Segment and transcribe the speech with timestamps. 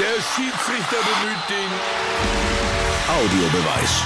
[0.00, 1.70] Der Schiedsrichter bemüht den
[3.06, 4.02] Audiobeweis.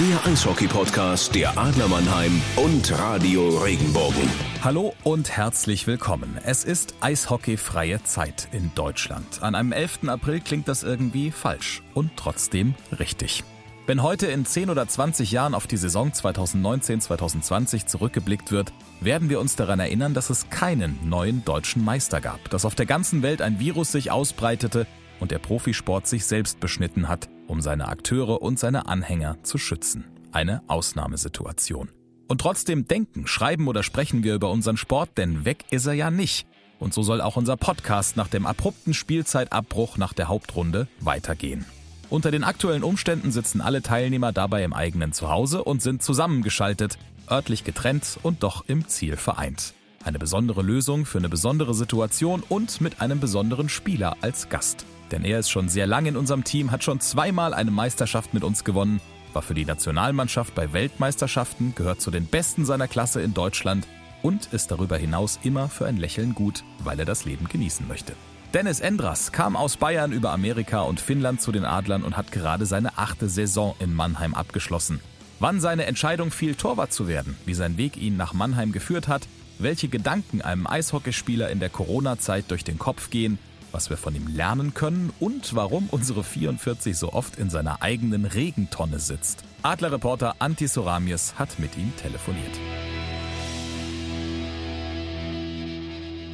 [0.00, 4.28] Der Eishockey-Podcast der Adler Mannheim und Radio Regenbogen.
[4.64, 6.36] Hallo und herzlich willkommen.
[6.44, 9.40] Es ist eishockeyfreie Zeit in Deutschland.
[9.40, 10.08] An einem 11.
[10.08, 13.44] April klingt das irgendwie falsch und trotzdem richtig.
[13.86, 19.38] Wenn heute in 10 oder 20 Jahren auf die Saison 2019-2020 zurückgeblickt wird, werden wir
[19.38, 23.42] uns daran erinnern, dass es keinen neuen deutschen Meister gab, dass auf der ganzen Welt
[23.42, 24.88] ein Virus sich ausbreitete
[25.20, 30.04] und der Profisport sich selbst beschnitten hat, um seine Akteure und seine Anhänger zu schützen.
[30.32, 31.90] Eine Ausnahmesituation.
[32.26, 36.10] Und trotzdem denken, schreiben oder sprechen wir über unseren Sport, denn weg ist er ja
[36.10, 36.46] nicht.
[36.78, 41.64] Und so soll auch unser Podcast nach dem abrupten Spielzeitabbruch nach der Hauptrunde weitergehen.
[42.10, 46.98] Unter den aktuellen Umständen sitzen alle Teilnehmer dabei im eigenen Zuhause und sind zusammengeschaltet,
[47.30, 49.74] örtlich getrennt und doch im Ziel vereint.
[50.04, 54.84] Eine besondere Lösung für eine besondere Situation und mit einem besonderen Spieler als Gast.
[55.14, 58.42] Denn er ist schon sehr lang in unserem Team, hat schon zweimal eine Meisterschaft mit
[58.42, 59.00] uns gewonnen,
[59.32, 63.86] war für die Nationalmannschaft bei Weltmeisterschaften, gehört zu den Besten seiner Klasse in Deutschland
[64.22, 68.14] und ist darüber hinaus immer für ein Lächeln gut, weil er das Leben genießen möchte.
[68.54, 72.66] Dennis Endras kam aus Bayern über Amerika und Finnland zu den Adlern und hat gerade
[72.66, 74.98] seine achte Saison in Mannheim abgeschlossen.
[75.38, 79.28] Wann seine Entscheidung fiel, Torwart zu werden, wie sein Weg ihn nach Mannheim geführt hat,
[79.60, 83.38] welche Gedanken einem Eishockeyspieler in der Corona-Zeit durch den Kopf gehen,
[83.74, 88.24] was wir von ihm lernen können und warum unsere 44 so oft in seiner eigenen
[88.24, 89.42] Regentonne sitzt.
[89.62, 92.58] Adlerreporter Antti Soramies hat mit ihm telefoniert.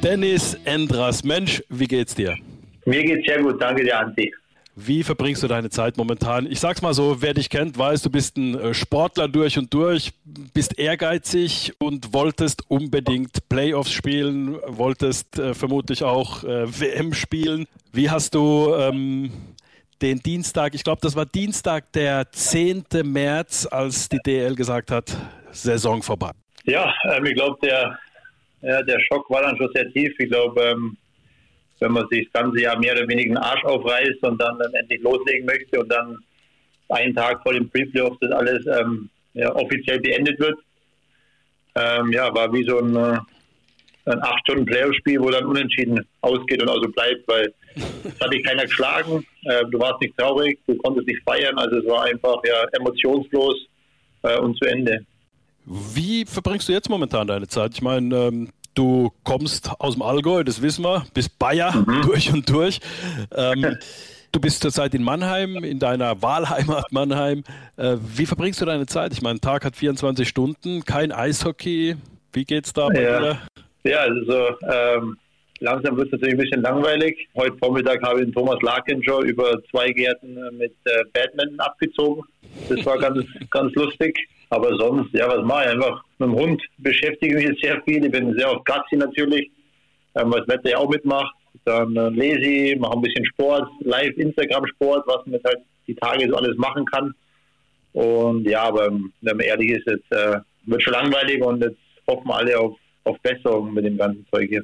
[0.03, 1.23] Dennis Endras.
[1.23, 2.37] Mensch, wie geht's dir?
[2.85, 4.33] Mir geht's sehr gut, danke dir, Anti.
[4.75, 6.49] Wie verbringst du deine Zeit momentan?
[6.49, 9.73] Ich sag's mal so, wer dich kennt, weiß, du bist ein äh, Sportler durch und
[9.73, 10.13] durch,
[10.53, 17.67] bist ehrgeizig und wolltest unbedingt Playoffs spielen, wolltest äh, vermutlich auch äh, WM spielen.
[17.91, 19.31] Wie hast du ähm,
[20.01, 22.85] den Dienstag, ich glaube, das war Dienstag, der 10.
[23.03, 25.15] März, als die DL gesagt hat,
[25.51, 26.31] Saison vorbei?
[26.63, 27.99] Ja, ähm, ich glaube, der
[28.61, 30.13] ja, der Schock war dann schon sehr tief.
[30.19, 30.97] Ich glaube, ähm,
[31.81, 35.01] wenn man sich das ganze Jahr mehr oder weniger den Arsch aufreißt und dann, endlich
[35.01, 36.17] loslegen möchte und dann
[36.89, 40.57] einen Tag vor dem Pre-Playoff das alles ähm, ja, offiziell beendet wird,
[41.75, 43.17] ähm, ja, war wie so ein, äh,
[44.05, 48.43] ein acht Stunden Playoff-Spiel, wo dann unentschieden ausgeht und also bleibt, weil es hat dich
[48.43, 52.37] keiner geschlagen, äh, du warst nicht traurig, du konntest nicht feiern, also es war einfach
[52.45, 53.55] ja emotionslos
[54.23, 55.05] äh, und zu Ende.
[55.65, 57.71] Wie verbringst du jetzt momentan deine Zeit?
[57.73, 62.01] Ich meine, ähm, du kommst aus dem Allgäu, das wissen wir, bist Bayer mhm.
[62.05, 62.79] durch und durch.
[63.35, 63.77] Ähm,
[64.31, 67.43] du bist zurzeit in Mannheim, in deiner Wahlheimat Mannheim.
[67.77, 69.13] Äh, wie verbringst du deine Zeit?
[69.13, 71.95] Ich meine, ein Tag hat 24 Stunden, kein Eishockey.
[72.33, 73.19] Wie geht's da bei ja.
[73.19, 73.37] dir?
[73.83, 75.17] Ja, also ähm,
[75.59, 77.27] langsam wird es natürlich ein bisschen langweilig.
[77.35, 82.23] Heute Vormittag habe ich den Thomas Larkin schon über zwei Gärten mit äh, Badminton abgezogen.
[82.69, 84.17] Das war ganz, ganz lustig.
[84.51, 85.69] Aber sonst, ja, was mache ich?
[85.71, 88.03] Einfach mit dem Hund beschäftige mich jetzt sehr viel.
[88.05, 89.49] Ich bin sehr auf Gassi natürlich,
[90.15, 91.33] ähm, weil das Wetter ja auch mitmacht.
[91.63, 96.27] Dann äh, lese ich, mache ein bisschen Sport, live Instagram-Sport, was man halt die Tage
[96.29, 97.13] so alles machen kann.
[97.93, 102.31] Und ja, aber wenn man ehrlich ist, jetzt äh, wird schon langweilig und jetzt hoffen
[102.31, 104.63] alle auf, auf Besserung mit dem ganzen Zeug hier.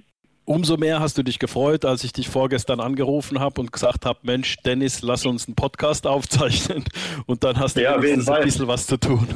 [0.49, 4.19] Umso mehr hast du dich gefreut, als ich dich vorgestern angerufen habe und gesagt habe,
[4.21, 6.85] Mensch, Dennis, lass uns einen Podcast aufzeichnen.
[7.25, 9.27] Und dann hast du ja, ein bisschen was zu tun.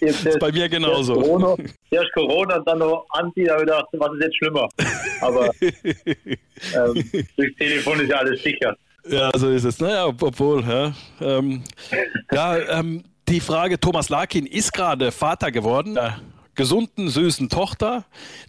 [0.00, 1.14] Jetzt, ist bei mir genauso.
[1.14, 1.56] Erst Corona,
[1.90, 4.68] erst Corona und dann noch Anti, da habe ich gedacht, was ist jetzt schlimmer?
[5.20, 8.76] Aber ähm, durch Telefon ist ja alles sicher.
[9.08, 9.78] Ja, so ist es.
[9.78, 10.92] Naja, obwohl, ja.
[11.20, 11.62] Ähm,
[12.32, 15.94] ja, ähm, die Frage, Thomas Larkin ist gerade Vater geworden.
[15.94, 16.18] Ja
[16.54, 18.04] gesunden, süßen Tochter.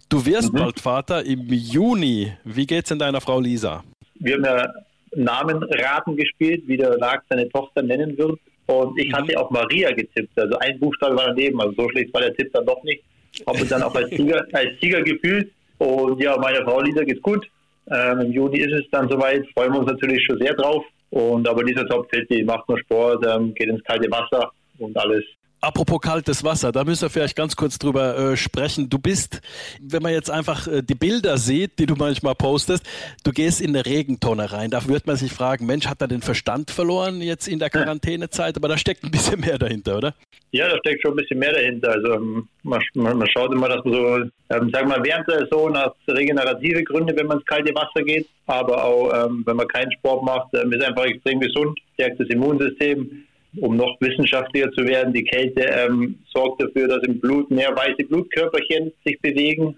[0.08, 0.58] Du wirst mhm.
[0.58, 2.32] bald Vater im Juni.
[2.44, 3.84] Wie geht's denn deiner Frau Lisa?
[4.14, 4.68] Wir haben ja
[5.14, 8.38] Namenraten gespielt, wie der Lag seine Tochter nennen wird.
[8.66, 9.16] Und ich mhm.
[9.16, 10.38] hatte auch Maria getippt.
[10.38, 11.60] Also ein Buchstabe war daneben.
[11.60, 13.02] Also so schlecht war der Tipp dann doch nicht.
[13.46, 15.50] Habe mich dann auch als Sieger, als Sieger gefühlt.
[15.78, 17.46] Und ja, meiner Frau Lisa geht's gut.
[17.90, 19.46] Ähm, Im Juni ist es dann soweit.
[19.54, 20.84] Freuen wir uns natürlich schon sehr drauf.
[21.10, 25.24] Und aber dieser Top-Fit, die macht nur Sport, ähm, geht ins kalte Wasser und alles
[25.66, 28.88] Apropos kaltes Wasser, da müssen wir vielleicht ganz kurz drüber äh, sprechen.
[28.88, 29.40] Du bist,
[29.82, 32.86] wenn man jetzt einfach äh, die Bilder sieht, die du manchmal postest,
[33.24, 34.70] du gehst in eine Regentonne rein.
[34.70, 38.56] Da wird man sich fragen, Mensch, hat er den Verstand verloren jetzt in der Quarantänezeit?
[38.56, 40.14] Aber da steckt ein bisschen mehr dahinter, oder?
[40.52, 41.90] Ja, da steckt schon ein bisschen mehr dahinter.
[41.90, 44.30] Also ähm, man, man, man schaut immer, dass man so, ähm,
[44.70, 48.28] sagen wir mal, während der Saison nach regenerative Gründe, wenn man ins kalte Wasser geht,
[48.46, 52.28] aber auch ähm, wenn man keinen Sport macht, ähm, ist einfach extrem gesund, stärkt das
[52.28, 53.25] Immunsystem
[53.60, 58.04] um noch wissenschaftlicher zu werden, die Kälte ähm, sorgt dafür, dass im Blut mehr weiße
[58.08, 59.76] Blutkörperchen sich bewegen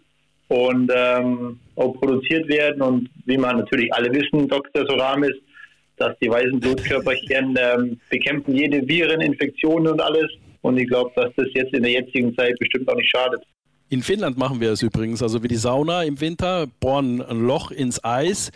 [0.49, 2.83] und ähm, auch produziert werden.
[2.83, 4.87] Und wie man natürlich alle wissen, Dr.
[4.87, 5.35] Soramis,
[5.97, 10.31] dass die weißen Blutkörperchen ähm, bekämpfen jede Viren, Infektionen und alles.
[10.63, 13.43] Und ich glaube, dass das jetzt in der jetzigen Zeit bestimmt auch nicht schadet.
[13.91, 17.71] In Finnland machen wir es übrigens, also wie die Sauna im Winter, bohren ein Loch
[17.71, 18.51] ins Eis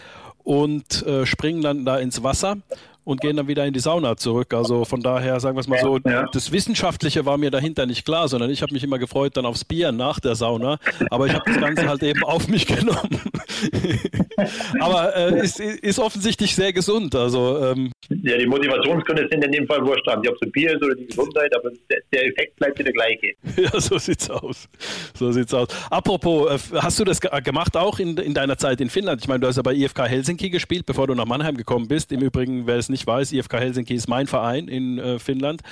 [0.45, 2.59] und äh, springen dann da ins Wasser
[3.05, 4.55] und gehen dann wieder in die Sauna zurück.
[4.55, 6.27] Also von daher, sagen wir es mal so, ja.
[6.33, 9.65] das Wissenschaftliche war mir dahinter nicht klar, sondern ich habe mich immer gefreut dann aufs
[9.65, 10.79] Bier nach der Sauna.
[11.11, 13.21] Aber ich habe das Ganze halt eben auf mich genommen.
[14.81, 17.15] Aber äh, ist, ist offensichtlich sehr gesund.
[17.15, 20.07] Also, ähm, ja, die Motivationsgründe sind in dem Fall wurscht.
[20.09, 21.71] Ob es Bier ist oder die Gesundheit, aber
[22.13, 23.33] der Effekt bleibt der gleiche.
[23.63, 24.69] Ja, so sieht's aus.
[25.17, 25.69] So sieht's aus.
[25.91, 29.21] Apropos, äh, hast du das gemacht auch in, in deiner Zeit in Finnland?
[29.21, 32.13] Ich meine, du hast ja bei IFK Helsinki gespielt, bevor du nach Mannheim gekommen bist.
[32.13, 35.63] Im Übrigen, wer es nicht weiß, IFK Helsinki ist mein Verein in äh, Finnland.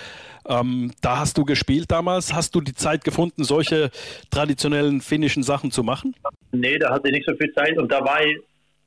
[0.48, 2.34] Ähm, da hast du gespielt damals.
[2.34, 3.90] Hast du die Zeit gefunden, solche
[4.30, 6.16] traditionellen finnischen Sachen zu machen?
[6.52, 8.36] Nee, da hatte ich nicht so viel Zeit und da war ich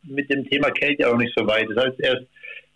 [0.04, 1.68] mit dem Thema Kälte auch nicht so weit.
[1.74, 2.24] Das heißt, erst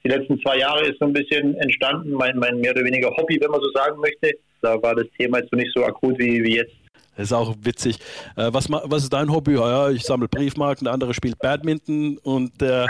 [0.04, 3.38] die letzten zwei Jahre ist so ein bisschen entstanden, mein, mein mehr oder weniger Hobby,
[3.42, 4.32] wenn man so sagen möchte.
[4.62, 6.74] Da war das Thema jetzt so nicht so akut wie, wie jetzt.
[7.18, 7.98] Ist auch witzig.
[8.36, 9.56] Äh, was, was ist dein Hobby?
[9.56, 12.88] Ja, ich sammle Briefmarken, der andere spielt Badminton und der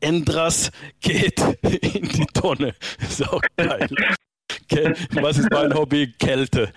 [0.00, 0.70] Endras
[1.00, 2.74] geht in die Tonne.
[3.00, 3.88] Ist auch geil.
[5.12, 6.12] Was ist mein Hobby?
[6.18, 6.72] Kälte.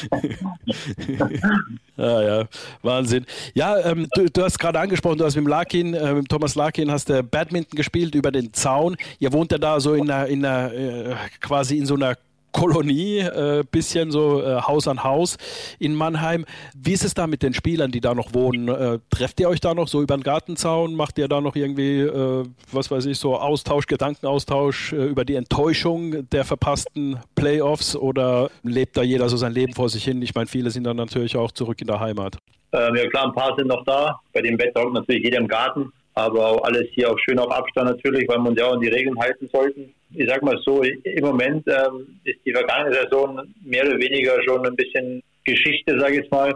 [1.98, 2.48] ah, ja,
[2.82, 3.26] Wahnsinn.
[3.54, 6.92] Ja, ähm, du, du, hast gerade angesprochen, du hast mit Larkin, äh, mit Thomas Larkin,
[6.92, 8.98] hast du Badminton gespielt über den Zaun.
[9.20, 12.16] Ihr wohnt ja da so in einer, in einer äh, quasi in so einer
[12.52, 15.38] Kolonie, äh, bisschen so äh, Haus an Haus
[15.80, 16.46] in Mannheim.
[16.76, 18.68] Wie ist es da mit den Spielern, die da noch wohnen?
[18.68, 20.96] Äh, trefft ihr euch da noch so über den Gartenzaun?
[20.96, 25.36] Macht ihr da noch irgendwie, äh, was weiß ich, so Austausch, Gedankenaustausch äh, über die
[25.36, 30.22] Enttäuschung der verpassten Playoffs oder lebt da jeder so sein Leben vor sich hin?
[30.22, 32.38] Ich meine, viele sind dann natürlich auch zurück in der Heimat.
[32.72, 34.20] Ähm, ja klar, ein paar sind noch da.
[34.34, 37.90] Bei dem Wetter natürlich jeder im Garten aber auch alles hier auch schön auf Abstand
[37.90, 39.94] natürlich, weil wir uns ja auch an die Regeln halten sollten.
[40.12, 44.66] Ich sag mal so, im Moment ähm, ist die vergangene Saison mehr oder weniger schon
[44.66, 46.54] ein bisschen Geschichte, sage ich jetzt mal.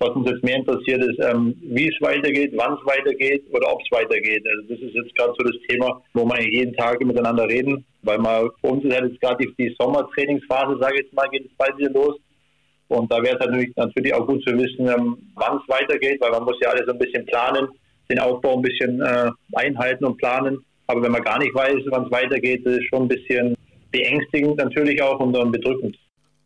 [0.00, 3.80] Was uns jetzt mehr interessiert ist, ähm, wie es weitergeht, wann es weitergeht oder ob
[3.80, 4.44] es weitergeht.
[4.46, 8.18] Also das ist jetzt gerade so das Thema, wo wir jeden Tag miteinander reden, weil
[8.18, 11.46] man für uns ist halt jetzt gerade die, die Sommertrainingsphase, sage ich jetzt mal, geht
[11.46, 12.16] es bald wieder los.
[12.88, 16.32] Und da wäre es natürlich, natürlich auch gut zu wissen, ähm, wann es weitergeht, weil
[16.32, 17.68] man muss ja alles so ein bisschen planen
[18.10, 20.64] den Aufbau ein bisschen äh, einhalten und planen.
[20.86, 23.56] Aber wenn man gar nicht weiß, wann es weitergeht, ist schon ein bisschen
[23.90, 25.96] beängstigend natürlich auch und dann bedrückend.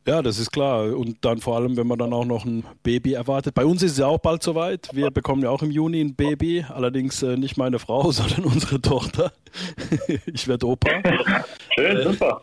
[0.08, 0.96] Ja, das ist klar.
[0.96, 3.54] Und dann vor allem, wenn man dann auch noch ein Baby erwartet.
[3.54, 4.88] Bei uns ist es ja auch bald soweit.
[4.94, 6.64] Wir bekommen ja auch im Juni ein Baby.
[6.66, 9.32] Allerdings äh, nicht meine Frau, sondern unsere Tochter.
[10.26, 10.88] ich werde Opa.
[11.74, 12.40] Schön, äh, super.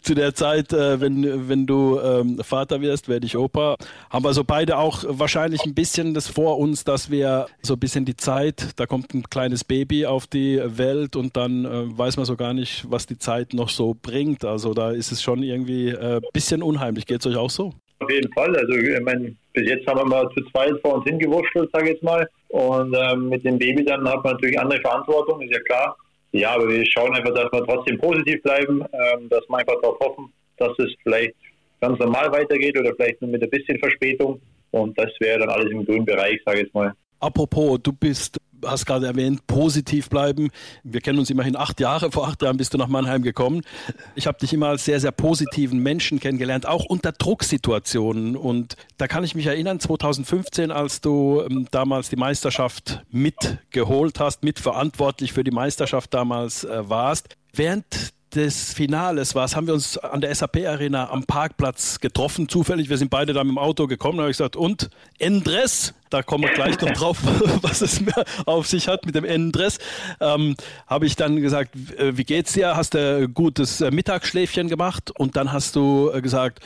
[0.00, 3.76] Zu der Zeit, äh, wenn, wenn du ähm, Vater wirst, werde ich Opa.
[4.08, 7.80] Haben wir so beide auch wahrscheinlich ein bisschen das vor uns, dass wir so ein
[7.80, 12.16] bisschen die Zeit, da kommt ein kleines Baby auf die Welt und dann äh, weiß
[12.16, 14.44] man so gar nicht, was die Zeit noch so bringt.
[14.46, 17.06] Also da ist es schon irgendwie ein äh, bisschen unheimlich.
[17.06, 17.72] Geht es euch auch so?
[18.00, 18.56] Auf jeden Fall.
[18.56, 21.92] Also ich meine, bis jetzt haben wir mal zu zweit vor uns hingewurschtelt, sage ich
[21.94, 22.28] jetzt mal.
[22.48, 25.96] Und ähm, mit dem Baby dann hat man natürlich andere Verantwortung, ist ja klar.
[26.32, 29.98] Ja, aber wir schauen einfach, dass wir trotzdem positiv bleiben, ähm, dass wir einfach darauf
[30.00, 31.34] hoffen, dass es vielleicht
[31.80, 34.40] ganz normal weitergeht oder vielleicht nur mit ein bisschen Verspätung.
[34.70, 36.92] Und das wäre dann alles im grünen Bereich, sage ich jetzt mal.
[37.18, 40.50] Apropos, du bist hast gerade erwähnt, positiv bleiben.
[40.82, 42.10] Wir kennen uns immerhin acht Jahre.
[42.10, 43.62] Vor acht Jahren bist du nach Mannheim gekommen.
[44.14, 48.36] Ich habe dich immer als sehr, sehr positiven Menschen kennengelernt, auch unter Drucksituationen.
[48.36, 54.44] Und da kann ich mich erinnern, 2015, als du ähm, damals die Meisterschaft mitgeholt hast,
[54.44, 57.36] mitverantwortlich für die Meisterschaft damals äh, warst.
[57.52, 62.88] Während des Finales war, haben wir uns an der SAP Arena am Parkplatz getroffen, zufällig.
[62.88, 64.18] Wir sind beide da mit dem Auto gekommen.
[64.18, 67.18] Da habe ich gesagt, und Endress, da kommen wir gleich noch drauf,
[67.62, 68.02] was es
[68.46, 69.78] auf sich hat mit dem Endress.
[70.20, 70.56] Ähm,
[70.86, 72.76] habe ich dann gesagt, äh, wie geht's dir?
[72.76, 75.10] Hast du ein gutes äh, Mittagsschläfchen gemacht?
[75.10, 76.60] Und dann hast du äh, gesagt,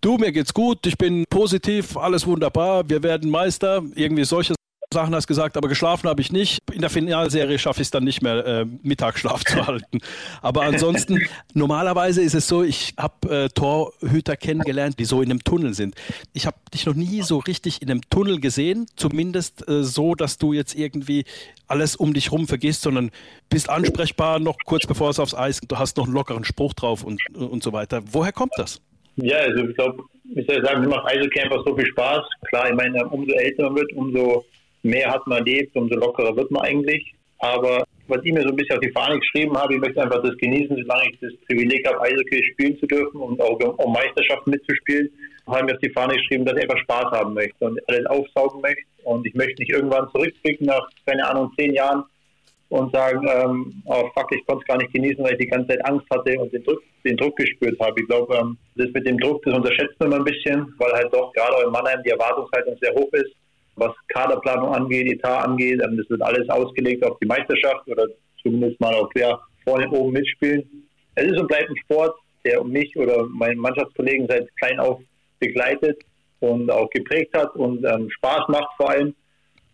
[0.00, 4.57] du, mir geht's gut, ich bin positiv, alles wunderbar, wir werden Meister, irgendwie solche
[4.92, 6.60] Sachen hast gesagt, aber geschlafen habe ich nicht.
[6.72, 10.00] In der Finalserie schaffe ich es dann nicht mehr, äh, Mittagsschlaf zu halten.
[10.40, 11.20] Aber ansonsten,
[11.54, 15.94] normalerweise ist es so, ich habe äh, Torhüter kennengelernt, die so in einem Tunnel sind.
[16.32, 20.38] Ich habe dich noch nie so richtig in einem Tunnel gesehen, zumindest äh, so, dass
[20.38, 21.26] du jetzt irgendwie
[21.66, 23.10] alles um dich rum vergisst, sondern
[23.50, 27.04] bist ansprechbar noch kurz bevor es aufs Eis, du hast noch einen lockeren Spruch drauf
[27.04, 28.00] und, und so weiter.
[28.10, 28.80] Woher kommt das?
[29.16, 30.02] Ja, also ich glaube,
[30.34, 32.22] ich soll sagen, mir macht Eishockey einfach so viel Spaß.
[32.48, 34.44] Klar, ich meine, umso älter man wird, umso
[34.82, 37.14] mehr hat man erlebt, umso lockerer wird man eigentlich.
[37.38, 40.22] Aber was ich mir so ein bisschen auf die Fahne geschrieben habe, ich möchte einfach
[40.22, 44.50] das genießen, solange ich das Privileg habe, Eishockey spielen zu dürfen und auch um Meisterschaften
[44.50, 45.10] mitzuspielen,
[45.46, 48.60] habe mir auf die Fahne geschrieben, dass ich einfach Spaß haben möchte und alles aufsaugen
[48.60, 48.82] möchte.
[49.04, 52.04] Und ich möchte nicht irgendwann zurückblicken nach, keine Ahnung, zehn Jahren
[52.70, 55.68] und sagen, ähm, oh fuck, ich konnte es gar nicht genießen, weil ich die ganze
[55.68, 58.00] Zeit Angst hatte und den Druck, den Druck gespürt habe.
[58.00, 61.32] Ich glaube, ähm, das mit dem Druck, das unterschätzt man ein bisschen, weil halt doch
[61.32, 63.32] gerade in Mannheim die Erwartungshaltung sehr hoch ist,
[63.78, 65.80] was Kaderplanung angeht, Etat angeht.
[65.80, 68.06] Das wird alles ausgelegt auf die Meisterschaft oder
[68.42, 70.86] zumindest mal auf wer vorne oben mitspielen.
[71.14, 75.00] Es ist und bleibt ein Sport, der mich oder meinen Mannschaftskollegen seit klein auf
[75.40, 75.98] begleitet
[76.40, 79.14] und auch geprägt hat und ähm, Spaß macht vor allem.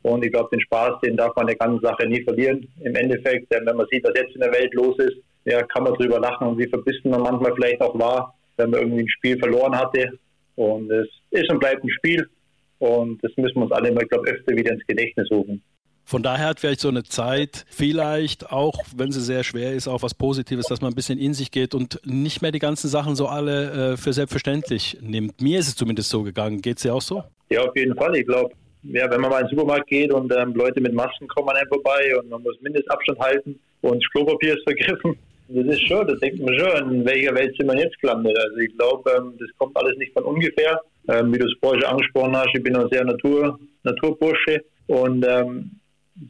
[0.02, 2.68] Und ich glaube, den Spaß, den darf man der ganzen Sache nie verlieren.
[2.82, 5.84] Im Endeffekt, denn wenn man sieht, was jetzt in der Welt los ist, ja, kann
[5.84, 9.08] man drüber lachen und wie verbissen man manchmal vielleicht auch war, wenn man irgendwie ein
[9.08, 10.18] Spiel verloren hatte.
[10.56, 12.28] Und es ist und bleibt ein Spiel.
[12.84, 15.62] Und das müssen wir uns alle mal, glaube öfter wieder ins Gedächtnis rufen.
[16.04, 20.02] Von daher hat vielleicht so eine Zeit vielleicht auch, wenn sie sehr schwer ist, auch
[20.02, 23.16] was Positives, dass man ein bisschen in sich geht und nicht mehr die ganzen Sachen
[23.16, 25.40] so alle äh, für selbstverständlich nimmt.
[25.40, 26.60] Mir ist es zumindest so gegangen.
[26.60, 27.24] Geht es dir auch so?
[27.48, 28.14] Ja, auf jeden Fall.
[28.16, 31.26] Ich glaube, ja, wenn man mal in den Supermarkt geht und ähm, Leute mit Masken
[31.26, 35.16] kommen an einem vorbei und man muss Mindestabstand halten und das Klopapier ist vergriffen.
[35.48, 38.36] Das ist schon, das denkt man schon, in welcher Welt sind wir jetzt gelandet.
[38.38, 40.78] Also ich glaube, ähm, das kommt alles nicht von ungefähr.
[41.08, 45.25] Ähm, wie du es vorher schon angesprochen hast, ich bin ein sehr Natur, Naturbursche und
[45.26, 45.80] ähm,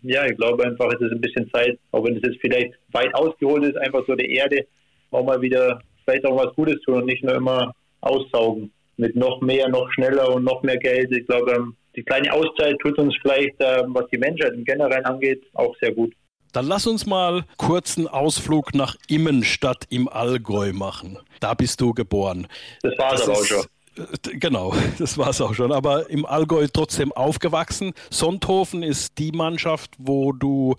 [0.02, 3.14] ja, ich glaube einfach, es ist ein bisschen Zeit, auch wenn es jetzt vielleicht weit
[3.14, 4.66] ausgeholt ist, einfach so der Erde
[5.10, 9.40] auch mal wieder vielleicht auch was Gutes tun und nicht nur immer aussaugen mit noch
[9.40, 11.10] mehr, noch schneller und noch mehr Geld.
[11.12, 15.04] Ich glaube, ähm, die kleine Auszeit tut uns vielleicht, ähm, was die Menschheit im Generellen
[15.04, 16.12] angeht, auch sehr gut.
[16.52, 21.18] Dann lass uns mal kurzen Ausflug nach Immenstadt im Allgäu machen.
[21.40, 22.46] Da bist du geboren.
[22.82, 23.64] Das war es aber auch schon.
[23.96, 25.72] Äh, genau, das war es auch schon.
[25.72, 27.92] Aber im Allgäu trotzdem aufgewachsen.
[28.10, 30.76] Sonthofen ist die Mannschaft, wo du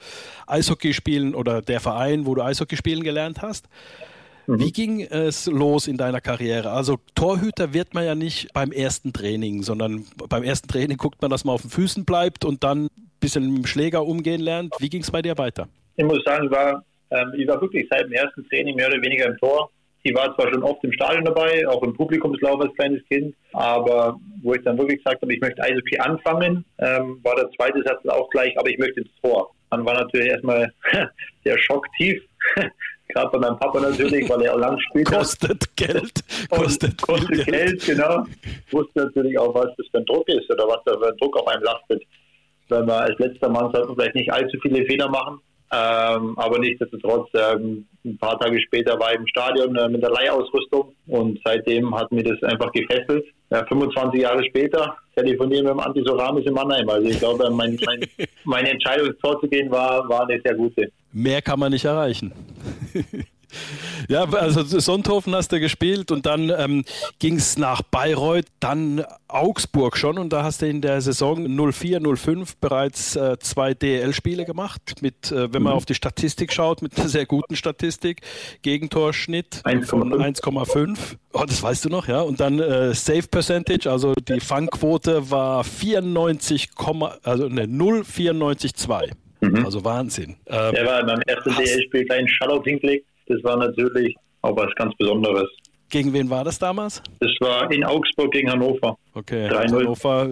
[0.48, 3.67] Eishockey spielen oder der Verein, wo du Eishockey spielen gelernt hast.
[4.48, 4.60] Mhm.
[4.60, 6.72] Wie ging es los in deiner Karriere?
[6.72, 11.31] Also Torhüter wird man ja nicht beim ersten Training, sondern beim ersten Training guckt man,
[11.31, 14.74] dass man auf den Füßen bleibt und dann ein bisschen mit dem Schläger umgehen lernt.
[14.79, 15.67] Wie ging es bei dir weiter?
[15.95, 19.25] Ich muss sagen, war, ähm, ich war wirklich seit dem ersten Training mehr oder weniger
[19.25, 19.69] im Tor.
[20.08, 24.20] Ich war zwar schon oft im Stadion dabei, auch im Publikumslauf als kleines Kind, aber
[24.44, 28.06] wo ich dann wirklich gesagt habe, ich möchte Eishockey anfangen, ähm, war der zweite Satz
[28.08, 29.50] auch gleich, aber ich möchte ins Tor.
[29.72, 30.72] Dann war natürlich erstmal
[31.46, 32.22] der Schock tief,
[33.08, 35.08] Gerade bei meinem Papa natürlich, weil er auch lang spielt.
[35.08, 36.24] Kostet Geld.
[36.50, 37.48] Kostet, kostet Geld.
[37.48, 38.26] Geld, genau.
[38.72, 41.38] Wusste natürlich auch, was das für ein Druck ist oder was da für ein Druck
[41.40, 42.04] auf einem lastet.
[42.70, 45.40] Wenn man als letzter Mann sollte man vielleicht nicht allzu viele Fehler machen.
[45.72, 50.12] Ähm, aber nichtsdestotrotz, ähm, ein paar Tage später war ich im Stadion äh, mit der
[50.12, 53.26] Leihausrüstung und seitdem hat mir das einfach gefesselt.
[53.50, 56.88] Ja, 25 Jahre später telefonieren wir mit dem Antisoramis in Mannheim.
[56.90, 58.06] Also ich glaube, mein, mein,
[58.44, 60.92] meine Entscheidung, ins Tor zu gehen, war, war eine sehr gute.
[61.12, 62.32] Mehr kann man nicht erreichen.
[64.08, 66.86] Ja, also Sonthofen hast du gespielt und dann ähm,
[67.20, 72.02] ging es nach Bayreuth, dann Augsburg schon und da hast du in der Saison 04,
[72.16, 75.78] 05 bereits äh, zwei DL-Spiele gemacht, mit, äh, wenn man mhm.
[75.78, 78.22] auf die Statistik schaut, mit einer sehr guten Statistik,
[78.62, 80.98] Gegentorschnitt 1, von 1,5.
[81.34, 82.22] Oh, das weißt du noch, ja.
[82.22, 86.70] Und dann äh, Save Percentage, also die Fangquote war 94,
[87.24, 89.12] also ne, 0,94,2.
[89.42, 89.66] Mhm.
[89.66, 90.38] Also Wahnsinn.
[90.48, 94.74] Ähm, Der war beim ersten DL-Spiel gleich einen Shutout hingelegt das war natürlich auch was
[94.75, 95.50] ganz Besonderes.
[95.89, 97.01] Gegen wen war das damals?
[97.20, 98.98] Das war in Augsburg gegen Hannover.
[99.13, 100.27] Okay, also Hannover,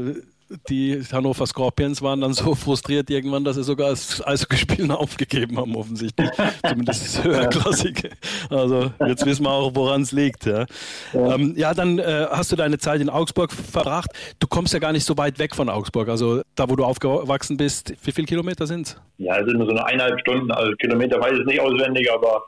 [0.69, 5.75] die Hannover Scorpions waren dann so frustriert irgendwann, dass sie sogar das Eishockeyspielen aufgegeben haben,
[5.75, 6.29] offensichtlich.
[6.67, 8.09] Zumindest höherklassige.
[8.49, 10.45] Also jetzt wissen wir auch, woran es liegt.
[10.45, 10.65] Ja,
[11.13, 11.35] ja.
[11.35, 14.09] Ähm, ja dann äh, hast du deine Zeit in Augsburg verbracht.
[14.39, 16.09] Du kommst ja gar nicht so weit weg von Augsburg.
[16.09, 19.01] Also da, wo du aufgewachsen bist, wie viele Kilometer sind es?
[19.17, 20.51] Ja, es sind nur so eine eineinhalb Stunden.
[20.51, 22.43] Also Kilometer weiß ich nicht auswendig, aber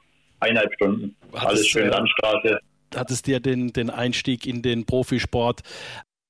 [0.46, 1.16] eineinhalb Stunden.
[1.34, 2.60] Hat Alles schön Landstraße.
[2.96, 5.62] Hat es dir den, den Einstieg in den Profisport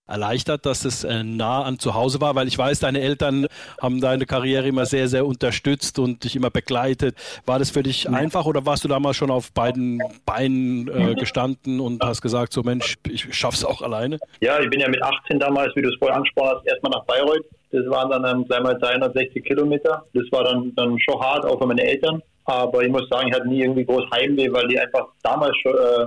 [0.07, 3.47] erleichtert, dass es äh, nah an zu Hause war, weil ich weiß, deine Eltern
[3.81, 7.15] haben deine Karriere immer sehr, sehr unterstützt und dich immer begleitet.
[7.45, 11.79] War das für dich einfach oder warst du damals schon auf beiden Beinen äh, gestanden
[11.79, 14.19] und hast gesagt, so Mensch, ich schaff's auch alleine?
[14.41, 17.05] Ja, ich bin ja mit 18 damals, wie du es vorher angesprochen hast, erstmal nach
[17.05, 17.45] Bayreuth.
[17.71, 20.05] Das waren dann ähm, gleich mal 360 Kilometer.
[20.13, 22.21] Das war dann, dann schon hart, auch für meine Eltern.
[22.45, 25.73] Aber ich muss sagen, ich hatte nie irgendwie groß Heimweh, weil die einfach damals schon
[25.73, 26.05] äh,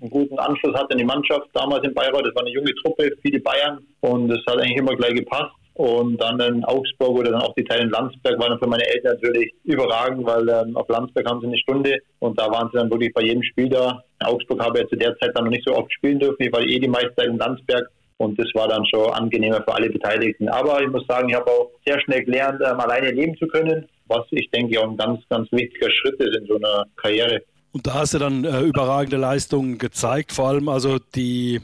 [0.00, 1.48] einen guten Anschluss hatte in die Mannschaft.
[1.54, 4.96] Damals in Bayreuth, das war eine junge Truppe, viele Bayern und das hat eigentlich immer
[4.96, 5.54] gleich gepasst.
[5.74, 9.14] Und dann in Augsburg oder dann auch die Teile in Landsberg waren für meine Eltern
[9.16, 12.90] natürlich überragend, weil ähm, auf Landsberg haben sie eine Stunde und da waren sie dann
[12.90, 14.02] wirklich bei jedem Spiel da.
[14.22, 16.42] In Augsburg habe ich zu der Zeit dann noch nicht so oft spielen dürfen.
[16.42, 19.74] Ich war eh die meiste Zeit in Landsberg und das war dann schon angenehmer für
[19.74, 20.48] alle Beteiligten.
[20.48, 23.86] Aber ich muss sagen, ich habe auch sehr schnell gelernt, ähm, alleine leben zu können
[24.08, 27.42] was ich denke auch ein ganz, ganz wichtiger Schritt ist in so einer Karriere.
[27.72, 31.60] Und da hast du dann äh, überragende Leistungen gezeigt, vor allem also die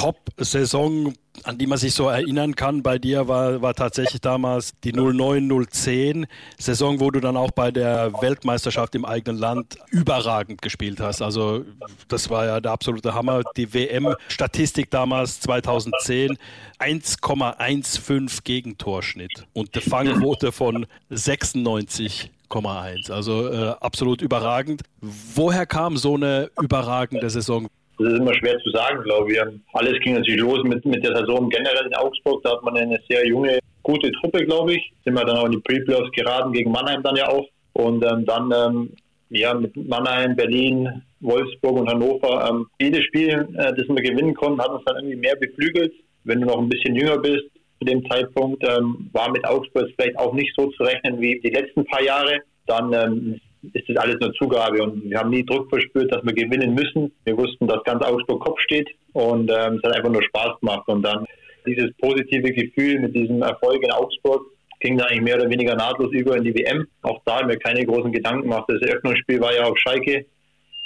[0.00, 1.12] Top-Saison,
[1.44, 6.26] an die man sich so erinnern kann bei dir, war, war tatsächlich damals die 09-010
[6.58, 11.20] Saison, wo du dann auch bei der Weltmeisterschaft im eigenen Land überragend gespielt hast.
[11.20, 11.66] Also
[12.08, 13.42] das war ja der absolute Hammer.
[13.58, 16.38] Die WM-Statistik damals 2010
[16.78, 23.12] 1,15 Gegentorschnitt und eine Fangquote von 96,1.
[23.12, 24.80] Also äh, absolut überragend.
[25.02, 27.68] Woher kam so eine überragende Saison?
[28.00, 29.38] Das ist immer schwer zu sagen, glaube ich.
[29.74, 32.42] Alles ging natürlich los mit, mit der Saison generell in Augsburg.
[32.42, 34.92] Da hat man eine sehr junge, gute Truppe, glaube ich.
[35.04, 37.46] Sind wir dann auch in die Pre-Playoffs geraten, gegen Mannheim dann ja auch.
[37.74, 38.90] Und ähm, dann ähm,
[39.28, 42.48] ja, mit Mannheim, Berlin, Wolfsburg und Hannover.
[42.48, 45.92] Ähm, jedes Spiel, äh, das wir gewinnen konnten, hat uns dann irgendwie mehr beflügelt.
[46.24, 47.44] Wenn du noch ein bisschen jünger bist,
[47.78, 51.50] zu dem Zeitpunkt ähm, war mit Augsburg vielleicht auch nicht so zu rechnen wie die
[51.50, 52.38] letzten paar Jahre.
[52.66, 53.40] Dann ähm,
[53.72, 57.12] ist das alles nur Zugabe und wir haben nie Druck verspürt, dass wir gewinnen müssen.
[57.24, 60.88] Wir wussten, dass ganz Augsburg Kopf steht und ähm, es hat einfach nur Spaß gemacht
[60.88, 61.24] und dann
[61.66, 64.42] dieses positive Gefühl mit diesem Erfolg in Augsburg
[64.80, 66.86] ging da eigentlich mehr oder weniger nahtlos über in die WM.
[67.02, 68.64] Auch da haben wir keine großen Gedanken gemacht.
[68.68, 70.24] Das Eröffnungsspiel war ja auf Schalke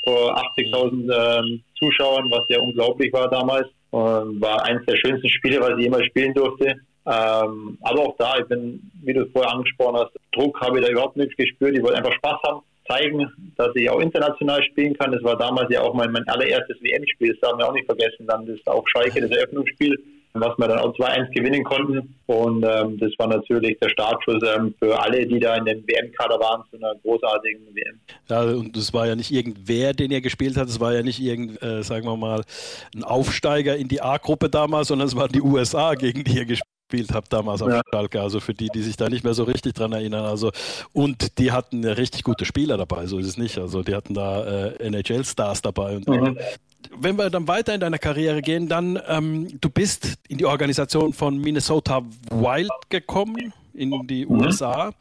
[0.03, 3.69] vor 80.000 ähm, Zuschauern, was ja unglaublich war damals.
[3.91, 6.75] Und war eines der schönsten Spiele, was ich jemals spielen durfte.
[7.07, 10.87] Ähm, aber auch da, ich bin, wie du es vorher angesprochen hast, Druck habe ich
[10.87, 11.77] da überhaupt nichts gespürt.
[11.77, 15.13] Ich wollte einfach Spaß haben, zeigen, dass ich auch international spielen kann.
[15.13, 18.27] Das war damals ja auch mein, mein allererstes WM-Spiel, das darf man auch nicht vergessen.
[18.27, 19.97] Dann das auch Schalke, das Eröffnungsspiel,
[20.35, 22.15] was wir dann auch 2-1 gewinnen konnten.
[22.27, 26.39] Und ähm, das war natürlich der Startschuss ähm, für alle, die da in dem WM-Kader
[26.41, 28.01] waren, zu einer großartigen WM.
[28.29, 30.69] Ja, und das war ja nicht irgendwer, den ihr gespielt hat.
[30.69, 32.43] Es war ja nicht irgend, äh, sagen wir mal,
[32.95, 36.74] ein Aufsteiger in die A-Gruppe damals, sondern es waren die USA, gegen die ihr gespielt
[36.95, 37.83] gespielt habe damals auf ja.
[37.93, 38.21] Schalke.
[38.21, 40.25] Also für die, die sich da nicht mehr so richtig dran erinnern.
[40.25, 40.53] Also
[40.93, 43.59] und die hatten richtig gute Spieler dabei, so ist es nicht.
[43.59, 45.97] Also die hatten da äh, NHL-Stars dabei.
[45.97, 46.39] Und, mhm.
[46.97, 51.13] Wenn wir dann weiter in deiner Karriere gehen, dann ähm, du bist in die Organisation
[51.13, 54.43] von Minnesota Wild gekommen in die mhm.
[54.43, 54.93] USA,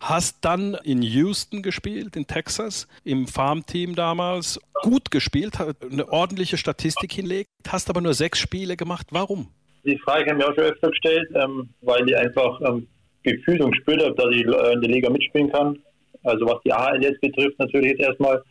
[0.00, 7.12] hast dann in Houston gespielt, in Texas, im Farmteam damals, gut gespielt, eine ordentliche Statistik
[7.12, 9.08] hinlegt, hast aber nur sechs Spiele gemacht.
[9.10, 9.48] Warum?
[9.86, 12.88] Die Frage haben wir auch schon öfter gestellt, ähm, weil ich einfach ähm,
[13.22, 15.78] gefühlt und gespürt habe, dass ich äh, in der Liga mitspielen kann.
[16.24, 18.42] Also was die AHL jetzt betrifft, natürlich jetzt erstmal.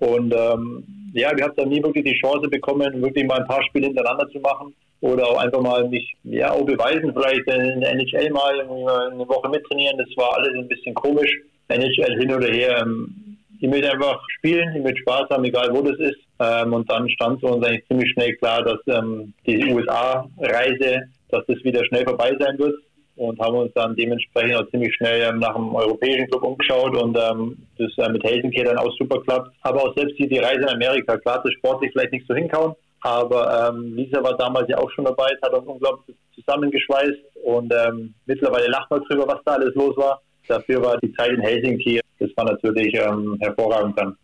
[0.00, 3.62] Und ähm, ja, wir haben dann nie wirklich die Chance bekommen, wirklich mal ein paar
[3.64, 7.92] Spiele hintereinander zu machen oder auch einfach mal mich ja auch beweisen, vielleicht in der
[7.92, 9.98] NHL mal eine Woche mittrainieren.
[9.98, 11.30] Das war alles ein bisschen komisch.
[11.68, 12.82] NHL hin oder her.
[12.82, 16.18] Ähm, ich möchte einfach spielen, ich möchte Spaß haben, egal wo das ist.
[16.40, 21.44] Ähm, und dann stand für uns eigentlich ziemlich schnell klar, dass ähm, die USA-Reise, dass
[21.46, 22.74] das wieder schnell vorbei sein wird.
[23.16, 27.18] Und haben uns dann dementsprechend auch ziemlich schnell ähm, nach einem europäischen Club umgeschaut und
[27.18, 29.50] ähm, das äh, mit Helsinki dann auch super klappt.
[29.60, 32.74] Aber auch selbst die, die Reise in Amerika, klar, das sportlich vielleicht nicht so hinkauen.
[33.02, 37.72] Aber ähm, Lisa war damals ja auch schon dabei, es hat uns unglaublich zusammengeschweißt und
[37.74, 40.22] ähm, mittlerweile lacht man drüber, was da alles los war.
[40.48, 44.16] Dafür war die Zeit in Helsinki, das war natürlich hervorragend dann.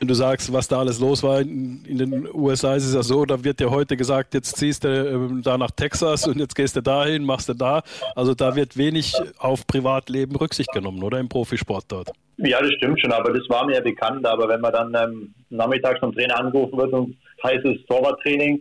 [0.00, 3.24] Wenn du sagst, was da alles los war, in, den USA ist es ja so,
[3.24, 6.74] da wird ja heute gesagt, jetzt ziehst du ähm, da nach Texas und jetzt gehst
[6.76, 7.82] du dahin, machst du da.
[8.16, 12.10] Also da wird wenig auf Privatleben Rücksicht genommen, oder im Profisport dort?
[12.38, 14.26] Ja, das stimmt schon, aber das war mir ja bekannt.
[14.26, 18.60] Aber wenn man dann ähm, nachmittags vom Trainer angerufen wird und heißt es Torwarttraining,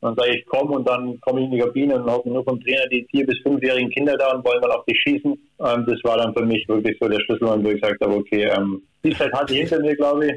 [0.00, 2.60] dann sage ich, komm und dann komme ich in die Kabine und habe nur vom
[2.60, 5.32] Trainer die vier- bis fünfjährigen Kinder da und wollen dann auf dich schießen.
[5.32, 8.44] Ähm, das war dann für mich wirklich so der Schlüssel, wo ich gesagt habe, okay,
[8.44, 10.32] ähm, die Zeit hatte ich hinter mir, glaube ich.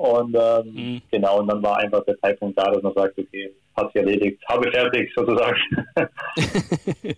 [0.00, 1.02] Und ähm, mhm.
[1.10, 4.42] genau, und dann war einfach der Zeitpunkt da, dass man sagt, okay, hat sich erledigt,
[4.48, 5.58] habe fertig sozusagen.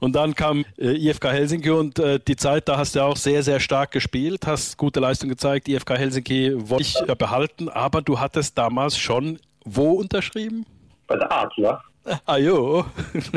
[0.00, 3.44] und dann kam äh, IFK Helsinki und äh, die Zeit, da hast du auch sehr,
[3.44, 5.68] sehr stark gespielt, hast gute Leistung gezeigt.
[5.68, 10.66] IFK Helsinki wollte ich äh, behalten, aber du hattest damals schon wo unterschrieben?
[11.08, 11.82] bei der Adler.
[12.26, 12.84] Ah jo.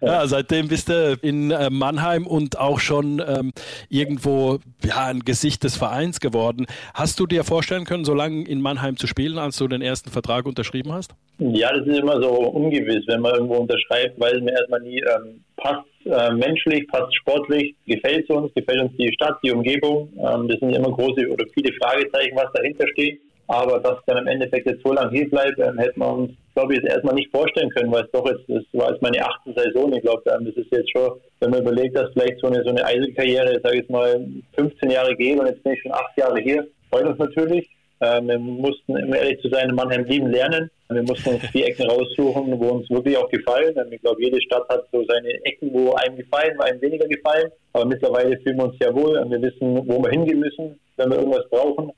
[0.00, 3.52] ja, seitdem bist du in äh, Mannheim und auch schon ähm,
[3.88, 6.66] irgendwo ja, ein Gesicht des Vereins geworden.
[6.94, 10.10] Hast du dir vorstellen können, so lange in Mannheim zu spielen, als du den ersten
[10.10, 11.14] Vertrag unterschrieben hast?
[11.38, 15.00] Ja, das ist immer so ungewiss, wenn man irgendwo unterschreibt, weil es mir erstmal nie
[15.00, 20.12] ähm, passt äh, menschlich, passt sportlich, gefällt es uns, gefällt uns die Stadt, die Umgebung.
[20.16, 23.20] Ähm, das sind immer große oder viele Fragezeichen, was dahinter steht.
[23.48, 26.74] Aber dass dann im Endeffekt jetzt so lange hier bleibt, ähm, hätte man uns, glaube
[26.74, 29.52] ich, jetzt erstmal nicht vorstellen können, weil es doch jetzt, das war jetzt meine achte
[29.54, 29.92] Saison.
[29.92, 32.70] Ich glaube, ähm, das ist jetzt schon, wenn man überlegt, dass vielleicht so eine, so
[32.70, 36.40] eine Eiselkarriere, sage ich mal, 15 Jahre geht und jetzt bin ich schon acht Jahre
[36.40, 37.68] hier, freut uns natürlich.
[38.00, 40.70] Ähm, wir mussten, um ehrlich zu sein, in Mannheim lieben lernen.
[40.88, 43.74] Wir mussten uns die Ecken raussuchen, wo uns wirklich auch gefallen.
[43.76, 47.08] Ähm, ich glaube, jede Stadt hat so seine Ecken, wo einem gefallen, wo einem weniger
[47.08, 47.50] gefallen.
[47.72, 49.14] Aber mittlerweile fühlen wir uns sehr wohl.
[49.30, 51.90] Wir wissen, wo wir hingehen müssen, wenn wir irgendwas brauchen.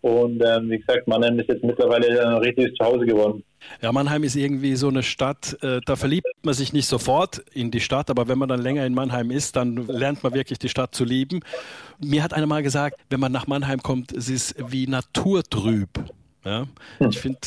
[0.00, 3.42] Und ähm, wie gesagt, Mannheim ist jetzt mittlerweile ein richtiges Zuhause geworden.
[3.82, 7.70] Ja, Mannheim ist irgendwie so eine Stadt, äh, da verliebt man sich nicht sofort in
[7.70, 10.68] die Stadt, aber wenn man dann länger in Mannheim ist, dann lernt man wirklich die
[10.68, 11.40] Stadt zu lieben.
[11.98, 15.88] Mir hat einer mal gesagt, wenn man nach Mannheim kommt, es ist wie naturtrüb.
[16.44, 16.66] Ja,
[17.00, 17.38] ich finde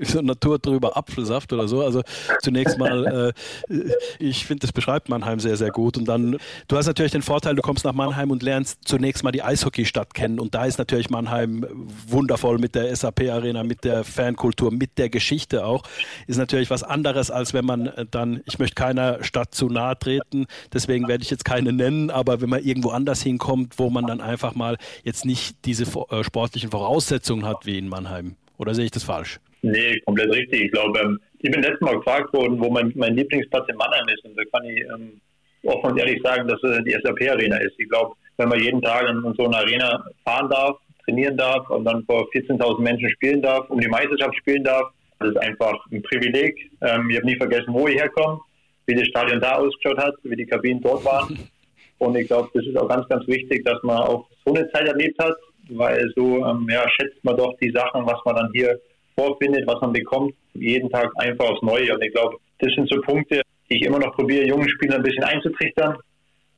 [0.00, 1.84] äh, so Natur drüber Apfelsaft oder so.
[1.84, 2.02] Also
[2.40, 3.32] zunächst mal,
[3.68, 3.82] äh,
[4.20, 5.96] ich finde, das beschreibt Mannheim sehr, sehr gut.
[5.96, 9.32] Und dann, du hast natürlich den Vorteil, du kommst nach Mannheim und lernst zunächst mal
[9.32, 10.38] die Eishockeystadt kennen.
[10.38, 11.66] Und da ist natürlich Mannheim
[12.06, 15.82] wundervoll mit der SAP-Arena, mit der Fankultur, mit der Geschichte auch.
[16.28, 20.46] Ist natürlich was anderes, als wenn man dann, ich möchte keiner Stadt zu nahe treten,
[20.72, 24.20] deswegen werde ich jetzt keine nennen, aber wenn man irgendwo anders hinkommt, wo man dann
[24.20, 28.36] einfach mal jetzt nicht diese äh, sportlichen Voraussetzungen hat, wie in Mannheim.
[28.58, 29.40] Oder sehe ich das falsch?
[29.62, 30.64] Nee, komplett richtig.
[30.64, 34.06] Ich glaube, ähm, ich bin letztes Mal gefragt worden, wo mein, mein Lieblingsplatz in Mannheim
[34.08, 34.24] ist.
[34.24, 35.20] Und da kann ich ähm,
[35.64, 37.74] offen und ehrlich sagen, dass es die SAP-Arena ist.
[37.78, 41.84] Ich glaube, wenn man jeden Tag in so einer Arena fahren darf, trainieren darf und
[41.84, 46.02] dann vor 14.000 Menschen spielen darf, um die Meisterschaft spielen darf, das ist einfach ein
[46.02, 46.70] Privileg.
[46.80, 48.40] Ähm, ich habe nie vergessen, wo ich herkomme,
[48.86, 51.38] wie das Stadion da ausgeschaut hat, wie die Kabinen dort waren.
[51.98, 54.86] Und ich glaube, das ist auch ganz, ganz wichtig, dass man auch so eine Zeit
[54.86, 55.34] erlebt hat,
[55.70, 58.78] weil so ähm, ja, schätzt man doch die Sachen, was man dann hier
[59.16, 61.94] vorfindet, was man bekommt, jeden Tag einfach aufs Neue.
[61.94, 65.02] Und ich glaube, das sind so Punkte, die ich immer noch probiere, jungen Spielern ein
[65.02, 65.96] bisschen einzutrichtern,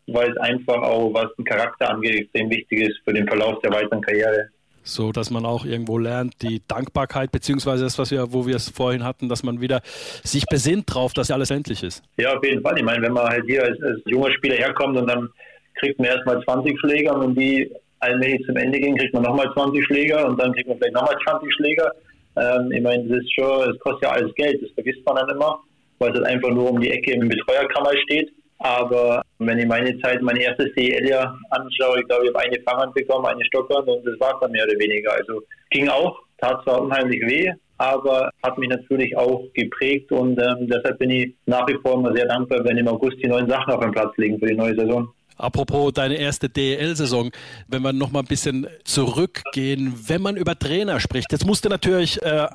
[0.07, 3.73] weil es einfach auch, was den Charakter angeht, extrem wichtig ist für den Verlauf der
[3.73, 4.49] weiteren Karriere.
[4.83, 8.71] So, dass man auch irgendwo lernt, die Dankbarkeit, beziehungsweise das, was wir, wo wir es
[8.71, 12.05] vorhin hatten, dass man wieder sich besinnt drauf, dass alles endlich ist.
[12.19, 12.79] Ja, auf jeden Fall.
[12.79, 15.29] Ich meine, wenn man halt hier als, als junger Spieler herkommt und dann
[15.75, 17.69] kriegt man erstmal 20 Schläger und die
[18.07, 21.17] allmählich zum Ende gehen, kriegt man nochmal 20 Schläger und dann kriegt man vielleicht nochmal
[21.27, 21.93] 20 Schläger.
[22.37, 25.31] Ähm, ich meine, das ist schon, es kostet ja alles Geld, das vergisst man dann
[25.31, 25.61] immer,
[25.99, 28.31] weil es halt einfach nur um die Ecke im Betreuerkammer steht.
[28.59, 32.95] Aber wenn ich meine Zeit, mein erstes DL-Jahr anschaue, ich glaube, ich habe eine Fanghand
[32.95, 35.13] bekommen, eine Stockhand und das war es dann mehr oder weniger.
[35.13, 40.69] Also ging auch, tat zwar unheimlich weh, aber hat mich natürlich auch geprägt und ähm,
[40.69, 43.75] deshalb bin ich nach wie vor immer sehr dankbar, wenn im August die neuen Sachen
[43.75, 45.09] auf dem Platz liegen für die neue Saison.
[45.37, 47.31] Apropos deine erste DEL-Saison,
[47.69, 52.23] wenn wir noch mal ein bisschen zurückgehen, wenn man über Trainer spricht, jetzt musste natürlich
[52.23, 52.47] äh,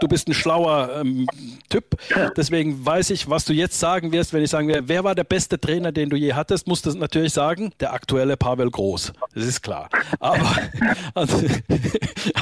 [0.00, 1.26] du bist ein schlauer ähm,
[1.68, 1.96] Typ,
[2.36, 5.24] deswegen weiß ich, was du jetzt sagen wirst, wenn ich sagen werde, wer war der
[5.24, 9.12] beste Trainer, den du je hattest, musst du natürlich sagen, der aktuelle Pavel Groß.
[9.34, 9.88] Das ist klar.
[10.20, 10.56] Aber,
[11.14, 11.38] also,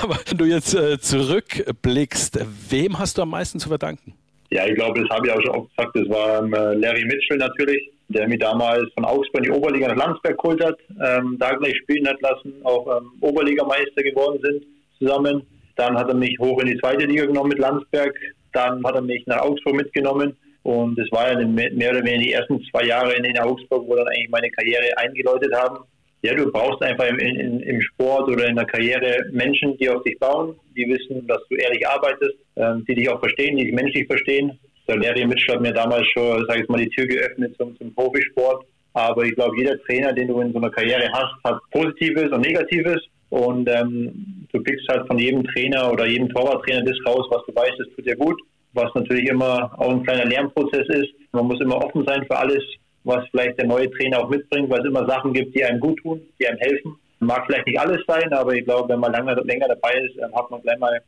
[0.03, 4.15] aber wenn du jetzt äh, zurückblickst, wem hast du am meisten zu verdanken?
[4.51, 7.39] Ja, ich glaube, das habe ich auch schon oft gesagt, das war ähm, Larry Mitchell
[7.39, 11.55] natürlich der mich damals von Augsburg in die Oberliga nach Landsberg geholt hat, ähm, da
[11.55, 14.65] gleich spielen hat lassen, auch ähm, Oberligameister geworden sind
[14.99, 15.43] zusammen.
[15.77, 18.15] Dann hat er mich hoch in die zweite Liga genommen mit Landsberg.
[18.53, 20.37] Dann hat er mich nach Augsburg mitgenommen.
[20.63, 23.97] Und es war ja mehr oder weniger die ersten zwei Jahre in, in Augsburg, wo
[23.97, 25.85] dann eigentlich meine Karriere eingeläutet haben.
[26.23, 30.03] Ja, du brauchst einfach im, in, im Sport oder in der Karriere Menschen, die auf
[30.05, 33.75] dich bauen, die wissen, dass du ehrlich arbeitest, ähm, die dich auch verstehen, die dich
[33.75, 37.57] menschlich verstehen der Larry Mitchell hat mir damals schon, sage ich mal, die Tür geöffnet
[37.59, 38.65] zum, zum Profisport.
[38.93, 42.43] Aber ich glaube, jeder Trainer, den du in so einer Karriere hast, hat Positives und
[42.43, 43.03] Negatives.
[43.31, 47.55] Und ähm, du pickst halt von jedem Trainer oder jedem Torwarttrainer das raus, was du
[47.55, 48.41] weißt, das tut dir gut.
[48.75, 51.13] Was natürlich immer auch ein kleiner Lernprozess ist.
[51.33, 52.63] Man muss immer offen sein für alles,
[53.05, 55.99] was vielleicht der neue Trainer auch mitbringt, weil es immer Sachen gibt, die einem gut
[56.01, 56.97] tun, die einem helfen.
[57.21, 60.51] Mag vielleicht nicht alles sein, aber ich glaube, wenn man lange, länger dabei ist, hat
[60.51, 61.01] man gleich mal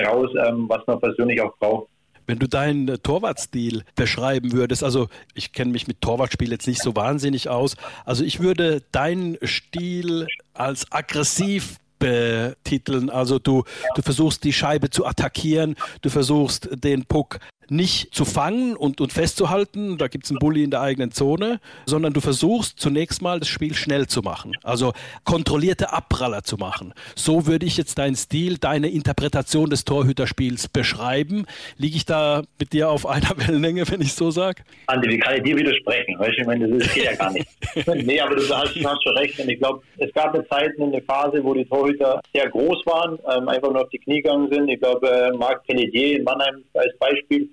[0.00, 1.88] raus, ähm, was man persönlich auch braucht.
[2.26, 6.82] Wenn du deinen äh, Torwartstil beschreiben würdest, also ich kenne mich mit Torwartspiel jetzt nicht
[6.82, 13.10] so wahnsinnig aus, also ich würde deinen Stil als aggressiv betiteln.
[13.10, 13.62] Also du,
[13.94, 17.38] du versuchst die Scheibe zu attackieren, du versuchst den Puck
[17.72, 21.60] nicht zu fangen und, und festzuhalten, da gibt es einen Bully in der eigenen Zone,
[21.86, 24.92] sondern du versuchst zunächst mal das Spiel schnell zu machen, also
[25.24, 26.92] kontrollierte Abpraller zu machen.
[27.16, 31.46] So würde ich jetzt deinen Stil, deine Interpretation des Torhüterspiels beschreiben.
[31.78, 34.62] Liege ich da mit dir auf einer Wellenlänge, wenn ich so sage?
[34.86, 36.18] Andi, wie kann ich dir widersprechen?
[36.18, 37.48] Weißt du, ich meine, das geht ja gar nicht.
[37.86, 39.38] nee, aber du hast, du hast schon recht.
[39.40, 43.18] Und ich glaube, es gab eine Zeit, eine Phase, wo die Torhüter sehr groß waren,
[43.34, 44.68] ähm, einfach nur auf die Knie gegangen sind.
[44.68, 47.48] Ich glaube, äh, Marc Pelletier in Mannheim als Beispiel,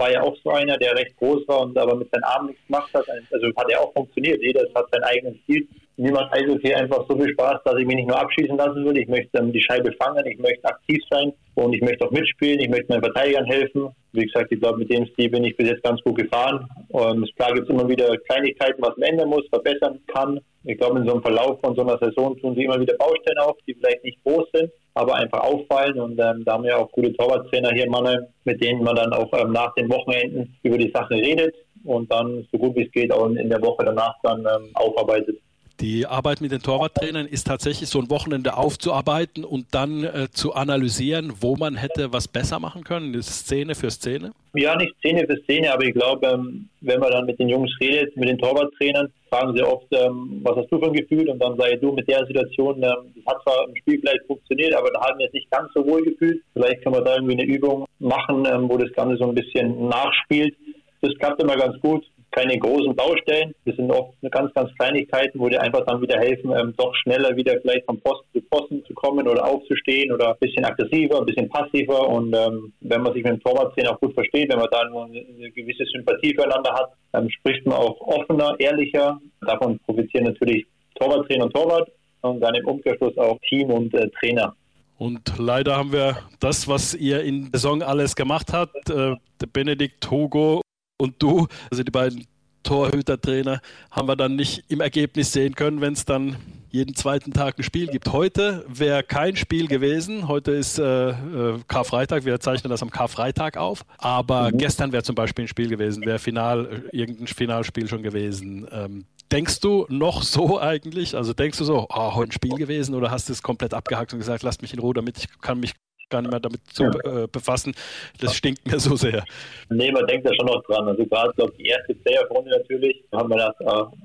[0.00, 2.66] war ja auch so einer, der recht groß war und aber mit seinen Armen nichts
[2.66, 3.04] gemacht hat.
[3.08, 4.42] Also hat er auch funktioniert.
[4.42, 5.68] Jeder hat seinen eigenen Stil.
[6.00, 8.96] Mir macht Eishockey einfach so viel Spaß, dass ich mich nicht nur abschießen lassen will.
[8.96, 12.58] Ich möchte ähm, die Scheibe fangen, ich möchte aktiv sein und ich möchte auch mitspielen.
[12.58, 13.90] Ich möchte meinen Verteidigern helfen.
[14.12, 16.66] Wie gesagt, ich glaube, mit dem Stil bin ich bis jetzt ganz gut gefahren.
[16.88, 20.40] Und klar gibt es immer wieder Kleinigkeiten, was man ändern muss, verbessern kann.
[20.64, 23.38] Ich glaube, in so einem Verlauf von so einer Saison tun sie immer wieder Baustellen
[23.40, 26.00] auf, die vielleicht nicht groß sind, aber einfach auffallen.
[26.00, 29.12] Und ähm, da haben wir auch gute Torwarttrainer hier in Mannheim, mit denen man dann
[29.12, 32.90] auch ähm, nach den Wochenenden über die Sachen redet und dann so gut wie es
[32.90, 35.36] geht auch in der Woche danach dann ähm, aufarbeitet.
[35.80, 40.52] Die Arbeit mit den Torwarttrainern ist tatsächlich so ein Wochenende aufzuarbeiten und dann äh, zu
[40.52, 44.32] analysieren, wo man hätte was besser machen können, Szene für Szene?
[44.52, 47.70] Ja, nicht Szene für Szene, aber ich glaube, ähm, wenn man dann mit den Jungs
[47.80, 51.30] redet, mit den Torwarttrainern, fragen sie oft, ähm, was hast du für ein Gefühl?
[51.30, 54.26] Und dann sage ich, du mit der Situation, ähm, das hat zwar im Spiel vielleicht
[54.26, 56.42] funktioniert, aber da haben wir es nicht ganz so wohl gefühlt.
[56.52, 60.54] Vielleicht kann man da irgendwie eine Übung machen, wo das Ganze so ein bisschen nachspielt.
[61.00, 63.54] Das klappt immer ganz gut keine großen Baustellen.
[63.64, 67.34] Das sind oft ganz, ganz Kleinigkeiten, wo dir einfach dann wieder helfen, ähm, doch schneller
[67.36, 71.26] wieder vielleicht vom Posten zu Posten zu kommen oder aufzustehen oder ein bisschen aggressiver, ein
[71.26, 72.08] bisschen passiver.
[72.08, 74.96] Und ähm, wenn man sich mit dem Torwarttrainer auch gut versteht, wenn man da eine,
[74.98, 79.20] eine gewisse Sympathie füreinander hat, ähm, spricht man auch offener, ehrlicher.
[79.46, 80.66] Davon profitieren natürlich
[80.98, 81.90] Torwarttrainer und Torwart
[82.22, 84.54] und dann im Umkehrschluss auch Team und äh, Trainer.
[84.98, 89.16] Und leider haben wir das, was ihr in der Saison alles gemacht habt, äh,
[89.52, 90.60] Benedikt, Hugo
[91.00, 92.26] und du, also die beiden
[92.62, 93.60] Torhütertrainer,
[93.90, 96.36] haben wir dann nicht im Ergebnis sehen können, wenn es dann
[96.68, 98.12] jeden zweiten Tag ein Spiel gibt.
[98.12, 100.28] Heute wäre kein Spiel gewesen.
[100.28, 102.24] Heute ist äh, äh, Karfreitag.
[102.24, 103.84] Wir zeichnen das am Karfreitag auf.
[103.98, 104.58] Aber mhm.
[104.58, 108.68] gestern wäre zum Beispiel ein Spiel gewesen, wäre Final, irgendein Finalspiel schon gewesen.
[108.70, 111.16] Ähm, denkst du noch so eigentlich?
[111.16, 114.12] Also denkst du so, oh, heute ein Spiel gewesen oder hast du es komplett abgehakt
[114.12, 115.74] und gesagt, lasst mich in Ruhe, damit ich kann mich
[116.10, 117.74] gar nicht mehr damit zu äh, befassen.
[118.20, 119.24] Das stinkt mir so sehr.
[119.70, 120.88] Nee, man denkt da schon noch dran.
[120.88, 123.96] Also gerade, glaube die erste Playoff-Runde natürlich, haben wir gedacht, äh,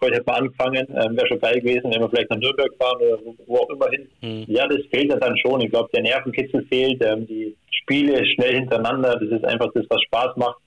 [0.00, 3.00] heute hätten wir angefangen, ähm, wäre schon geil gewesen, wenn wir vielleicht nach Nürnberg fahren
[3.00, 4.08] oder wo, wo auch immer hin.
[4.20, 4.44] Mhm.
[4.48, 5.60] Ja, das fehlt ja dann schon.
[5.60, 10.02] Ich glaube, der Nervenkitzel fehlt, ähm, die Spiele schnell hintereinander, das ist einfach das, was
[10.02, 10.58] Spaß macht.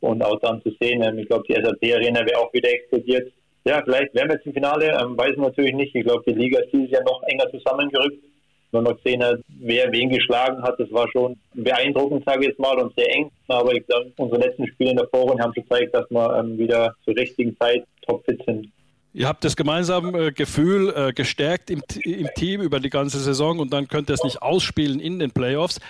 [0.00, 3.32] Und auch dann zu sehen, ähm, ich glaube, die SAP-Arena wäre auch wieder explodiert.
[3.64, 5.94] Ja, vielleicht wären wir jetzt im Finale, ähm, weiß man natürlich nicht.
[5.94, 8.27] Ich glaube, die Liga ist dieses Jahr noch enger zusammengerückt
[8.72, 12.58] wenn man gesehen hat, wer wen geschlagen hat, das war schon beeindruckend, sage ich jetzt
[12.58, 13.30] mal, und sehr eng.
[13.48, 16.94] Aber ich glaube, unsere letzten Spiele in der Vorrunde haben gezeigt, dass wir ähm, wieder
[17.04, 18.68] zur richtigen Zeit topfit sind.
[19.14, 23.58] Ihr habt das gemeinsame äh, Gefühl äh, gestärkt im, im, Team über die ganze Saison
[23.58, 25.80] und dann könnt ihr es nicht ausspielen in den Playoffs.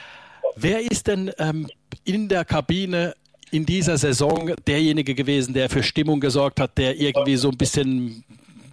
[0.57, 1.67] Wer ist denn ähm,
[2.05, 3.15] in der Kabine
[3.51, 8.25] in dieser Saison derjenige gewesen, der für Stimmung gesorgt hat, der irgendwie so ein bisschen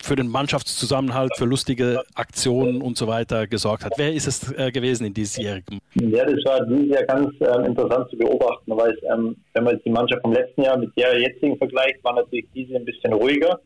[0.06, 3.94] für den Mannschaftszusammenhalt, für lustige Aktionen und so weiter gesorgt hat.
[3.98, 5.80] Wer ist es äh, gewesen in diesjährigen?
[5.96, 9.86] Ja, das war dieses Jahr ganz ähm, interessant zu beobachten, weil ähm, wenn man jetzt
[9.86, 13.60] die Mannschaft vom letzten Jahr mit der jetzigen vergleicht, war natürlich diese ein bisschen ruhiger.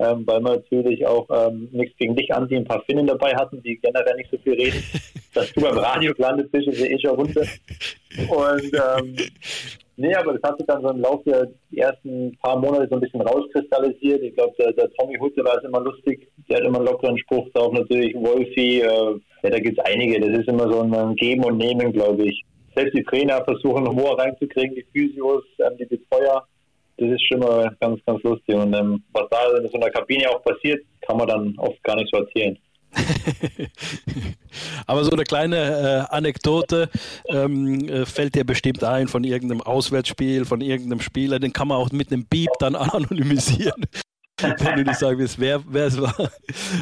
[0.00, 3.34] Ähm, weil wir natürlich auch ähm, nichts gegen dich an, die ein paar Finnen dabei
[3.34, 4.80] hatten, die generell nicht so viel reden.
[5.34, 7.42] Dass du beim Radio gelandet bist, ist ja eh schon runter.
[8.28, 9.16] Und ähm,
[10.00, 13.00] Nee, aber das hat sich dann so im Laufe der ersten paar Monate so ein
[13.00, 14.22] bisschen rauskristallisiert.
[14.22, 16.28] Ich glaube, der, der, Tommy Hutte war es immer lustig.
[16.48, 17.72] Der hat immer einen lockeren Spruch drauf.
[17.72, 20.20] Natürlich Wolfi, äh, ja, da gibt es einige.
[20.20, 22.44] Das ist immer so ein Geben und Nehmen, glaube ich.
[22.76, 26.46] Selbst die Trainer versuchen Humor reinzukriegen, die Physios, ähm, die Betreuer.
[26.96, 28.54] Das ist schon mal ganz, ganz lustig.
[28.54, 31.96] Und ähm, was da in so einer Kabine auch passiert, kann man dann oft gar
[31.96, 32.56] nicht so erzählen.
[34.86, 36.88] Aber so eine kleine äh, Anekdote
[37.28, 41.78] ähm, äh, fällt dir bestimmt ein von irgendeinem Auswärtsspiel, von irgendeinem Spieler, den kann man
[41.78, 43.84] auch mit einem Beep dann anonymisieren.
[44.40, 46.30] Wenn du nicht sagen willst, wer, wer es war.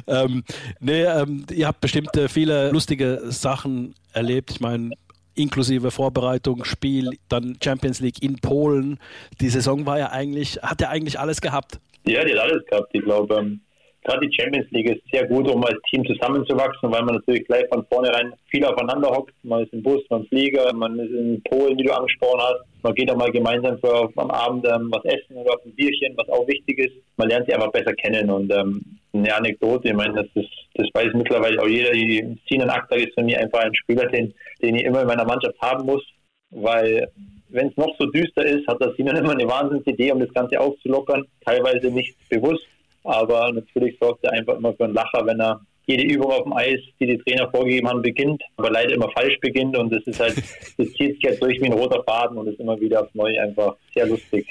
[0.07, 0.45] Ähm,
[0.79, 4.51] nee, ähm, ihr habt bestimmt äh, viele lustige Sachen erlebt.
[4.51, 4.91] Ich meine,
[5.35, 8.99] inklusive Vorbereitung, Spiel, dann Champions League in Polen.
[9.41, 11.81] Die Saison war ja eigentlich, hat ja eigentlich alles gehabt.
[12.07, 12.89] Ja, die hat alles gehabt.
[12.93, 13.61] Ich glaube, ähm,
[14.07, 17.67] gerade die Champions League ist sehr gut, um als Team zusammenzuwachsen, weil man natürlich gleich
[17.69, 19.35] von vornherein viel aufeinander hockt.
[19.43, 22.61] Man ist im Bus, man Flieger, man ist in Polen, wie du angesprochen hast.
[22.83, 26.17] Man geht auch mal gemeinsam für am Abend ähm, was essen oder auf ein Bierchen,
[26.17, 26.95] was auch wichtig ist.
[27.17, 28.81] Man lernt sie einfach besser kennen und ähm,
[29.13, 31.91] eine Anekdote, ich meine, das, ist, das weiß mittlerweile auch jeder.
[31.91, 35.25] Die Sinan Akhtar ist für mich einfach ein Spieler, den, den ich immer in meiner
[35.25, 36.05] Mannschaft haben muss,
[36.51, 37.09] weil
[37.49, 40.61] wenn es noch so düster ist, hat das Sinan immer eine Wahnsinnsidee, um das Ganze
[40.61, 41.25] aufzulockern.
[41.45, 42.67] Teilweise nicht bewusst,
[43.07, 46.53] aber natürlich sorgt er einfach immer für einen Lacher, wenn er jede Übung auf dem
[46.53, 50.19] Eis, die die Trainer vorgegeben haben, beginnt, aber leider immer falsch beginnt und das ist
[50.19, 50.37] halt,
[50.79, 53.41] das zieht sich halt durch wie ein roter Faden und ist immer wieder aufs Neue
[53.41, 54.47] einfach sehr lustig.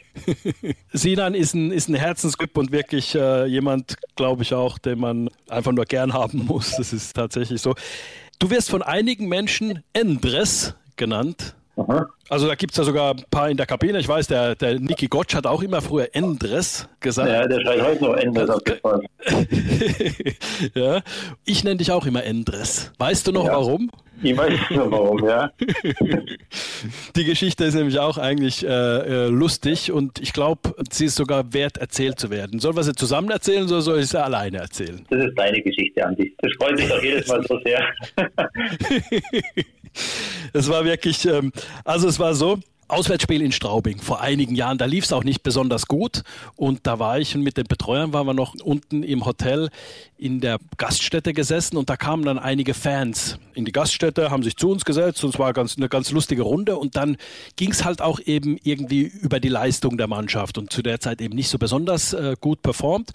[0.94, 5.30] Sinan ist ein, ist ein Herzensgrip und wirklich äh, jemand, glaube ich auch, den man
[5.50, 6.78] einfach nur gern haben muss.
[6.78, 7.76] Das ist tatsächlich so.
[8.40, 11.56] Du wirst von einigen Menschen Endres genannt.
[11.78, 12.08] Aha.
[12.30, 14.00] Also da gibt es ja sogar ein paar in der Kabine.
[14.00, 17.30] Ich weiß, der, der Niki Gottsch hat auch immer früher Endres gesagt.
[17.30, 18.62] Ja, der schreibt heute noch Endres auf
[20.74, 21.02] ja.
[21.44, 22.92] Ich nenne dich auch immer Endres.
[22.98, 23.54] Weißt du noch ja.
[23.54, 23.92] warum?
[24.24, 25.52] Ich weiß noch warum, ja.
[27.16, 31.54] Die Geschichte ist nämlich auch eigentlich äh, äh lustig und ich glaube, sie ist sogar
[31.54, 32.60] wert, erzählt zu werden.
[32.60, 35.06] Sollen wir sie zusammen erzählen oder soll ich sie alleine erzählen?
[35.10, 36.36] Das ist deine Geschichte, Andi.
[36.40, 37.86] Das freut mich doch jedes Mal so sehr.
[40.54, 41.52] es war wirklich, ähm,
[41.84, 44.78] also es war so, Auswärtsspiel in Straubing vor einigen Jahren.
[44.78, 46.24] Da lief es auch nicht besonders gut.
[46.56, 49.70] Und da war ich und mit den Betreuern waren wir noch unten im Hotel
[50.18, 54.56] in der Gaststätte gesessen und da kamen dann einige Fans in die Gaststätte, haben sich
[54.56, 56.78] zu uns gesetzt und es war ganz, eine ganz lustige Runde.
[56.78, 57.18] Und dann
[57.56, 61.22] ging es halt auch eben irgendwie über die Leistung der Mannschaft und zu der Zeit
[61.22, 63.12] eben nicht so besonders äh, gut performt.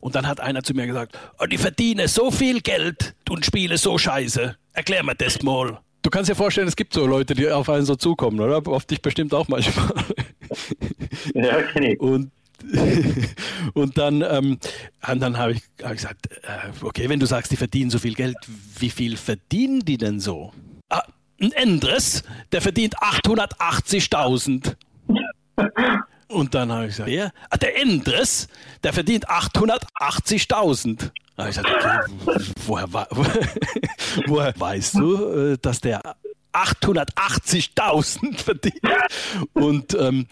[0.00, 3.76] Und dann hat einer zu mir gesagt, oh, die verdienen so viel Geld und spielen
[3.76, 4.56] so scheiße.
[4.72, 5.80] Erklär mir das mal.
[6.02, 8.62] Du kannst dir vorstellen, es gibt so Leute, die auf einen so zukommen, oder?
[8.66, 9.92] Auf dich bestimmt auch manchmal.
[11.34, 12.00] Ja, kenne ich.
[12.00, 12.30] Und
[13.74, 14.58] und dann, ähm,
[15.00, 18.36] dann habe ich, gesagt, äh, okay, wenn du sagst, die verdienen so viel Geld,
[18.78, 20.52] wie viel verdienen die denn so?
[20.88, 21.02] Ah,
[21.40, 24.76] ein Endres, der verdient 880.000.
[26.28, 27.32] Und dann habe ich gesagt, wer?
[27.50, 28.48] Ah, der Endres,
[28.82, 31.10] der verdient 880.000.
[31.36, 32.86] Da habe ich gesagt, okay, woher,
[34.26, 36.00] woher weißt du, äh, dass der
[36.52, 38.80] 880.000 verdient.
[39.54, 40.26] Und, ähm,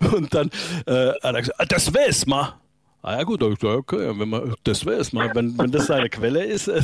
[0.12, 0.50] und dann
[0.86, 2.52] äh, hat er gesagt, das weiß man.
[3.00, 6.42] Ah ja gut, okay, wenn man, das wäre es mal, wenn, wenn das seine Quelle
[6.42, 6.66] ist.
[6.66, 6.82] Äh,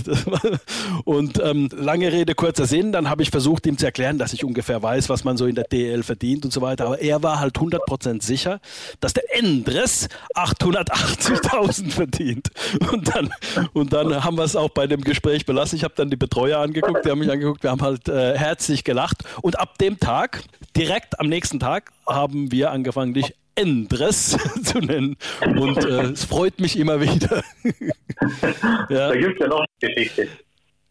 [1.05, 4.45] und ähm, lange Rede, kurzer Sinn, dann habe ich versucht, ihm zu erklären, dass ich
[4.45, 6.87] ungefähr weiß, was man so in der DL verdient und so weiter.
[6.87, 8.61] Aber er war halt 100% sicher,
[9.01, 12.49] dass der Endres 880.000 verdient.
[12.93, 13.31] Und dann,
[13.73, 15.77] und dann haben wir es auch bei dem Gespräch belassen.
[15.77, 18.85] Ich habe dann die Betreuer angeguckt, die haben mich angeguckt, wir haben halt äh, herzlich
[18.85, 19.25] gelacht.
[19.43, 20.45] Und ab dem Tag,
[20.77, 24.31] direkt am nächsten Tag, haben wir angefangen, dich Endres
[24.63, 25.17] zu nennen.
[25.41, 27.43] Und äh, es freut mich immer wieder.
[28.89, 29.09] ja.
[29.09, 30.29] Da gibt es ja noch eine Geschichte.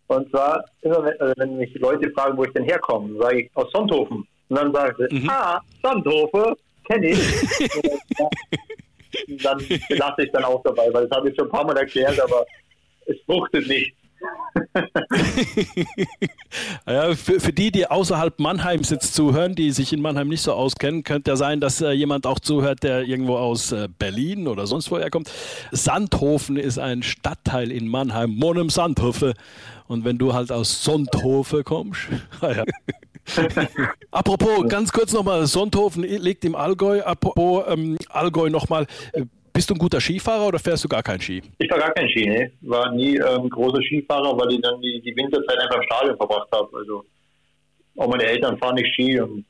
[0.08, 3.52] Und zwar, immer wenn, also wenn mich Leute fragen, wo ich denn herkomme, sage ich
[3.56, 4.28] aus Sonthofen.
[4.50, 5.30] Und dann sagen sie, mhm.
[5.30, 6.56] ah, Sonthofen,
[6.88, 7.20] kenne ich.
[9.44, 12.20] dann lasse ich dann auch dabei, weil das habe ich schon ein paar Mal erklärt,
[12.20, 12.46] aber
[13.06, 13.96] es fruchtet nicht.
[16.88, 20.54] ja, für, für, die, die außerhalb Mannheims jetzt zuhören, die sich in Mannheim nicht so
[20.54, 24.68] auskennen, könnte ja sein, dass äh, jemand auch zuhört, der irgendwo aus äh, Berlin oder
[24.68, 25.32] sonst woher kommt.
[25.72, 29.34] Sandhofen ist ein Stadtteil in Mannheim, Monem Sandhofe.
[29.88, 32.02] Und wenn du halt aus Sonthofe kommst,
[32.42, 32.64] ah ja.
[34.12, 37.02] Apropos, ganz kurz nochmal, Sonthofen liegt im Allgäu.
[37.02, 38.86] Apropos ähm, Allgäu nochmal.
[39.54, 41.42] Bist du ein guter Skifahrer oder fährst du gar keinen Ski?
[41.60, 42.52] Ich war gar kein Ski, ne.
[42.62, 46.48] War nie ähm, großer Skifahrer, weil ich dann die, die Winterzeit einfach im Stadion verbracht
[46.52, 46.76] habe.
[46.76, 47.06] Also
[47.98, 49.46] auch meine Eltern fahren nicht Ski und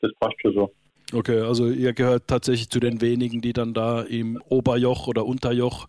[0.00, 0.72] das passt schon so.
[1.12, 5.86] Okay, also ihr gehört tatsächlich zu den wenigen, die dann da im Oberjoch oder Unterjoch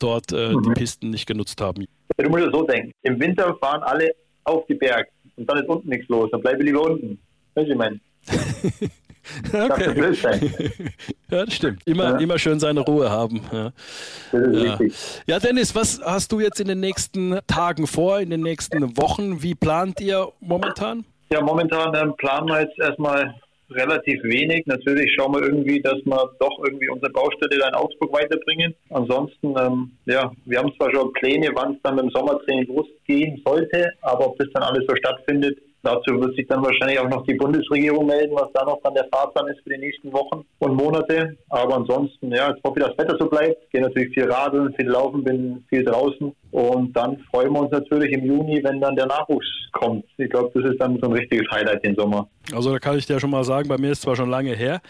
[0.00, 0.62] dort äh, mhm.
[0.62, 1.86] die Pisten nicht genutzt haben.
[2.16, 2.92] Du musst es so denken.
[3.02, 4.10] Im Winter fahren alle
[4.44, 6.28] auf die Berg und dann ist unten nichts los.
[6.32, 7.18] Dann bleibe ich lieber unten.
[7.54, 8.00] Weißt du, ich meine?
[9.52, 10.12] Okay.
[11.30, 11.86] ja, das stimmt.
[11.86, 12.16] Immer, ja.
[12.18, 13.42] immer schön seine Ruhe haben.
[13.52, 13.72] Ja.
[14.32, 14.78] Ja.
[15.26, 19.42] ja, Dennis, was hast du jetzt in den nächsten Tagen vor, in den nächsten Wochen?
[19.42, 21.04] Wie plant ihr momentan?
[21.32, 23.34] Ja, momentan ähm, planen wir jetzt erstmal
[23.70, 24.66] relativ wenig.
[24.66, 28.74] Natürlich schauen wir irgendwie, dass wir doch irgendwie unsere Baustelle da in Augsburg weiterbringen.
[28.90, 33.40] Ansonsten, ähm, ja, wir haben zwar schon Pläne, wann es dann mit dem Sommertraining losgehen
[33.44, 37.24] sollte, aber ob das dann alles so stattfindet, Dazu wird sich dann wahrscheinlich auch noch
[37.24, 40.74] die Bundesregierung melden, was da noch dann der Fahrplan ist für die nächsten Wochen und
[40.74, 41.36] Monate.
[41.48, 43.62] Aber ansonsten, ja, ich hoffe, dass das Wetter so bleibt.
[43.64, 46.34] Ich gehe natürlich viel radeln, viel laufen, bin viel draußen.
[46.50, 50.04] Und dann freuen wir uns natürlich im Juni, wenn dann der Nachwuchs kommt.
[50.16, 52.28] Ich glaube, das ist dann so ein richtiges Highlight den Sommer.
[52.52, 54.80] Also da kann ich dir schon mal sagen, bei mir ist zwar schon lange her,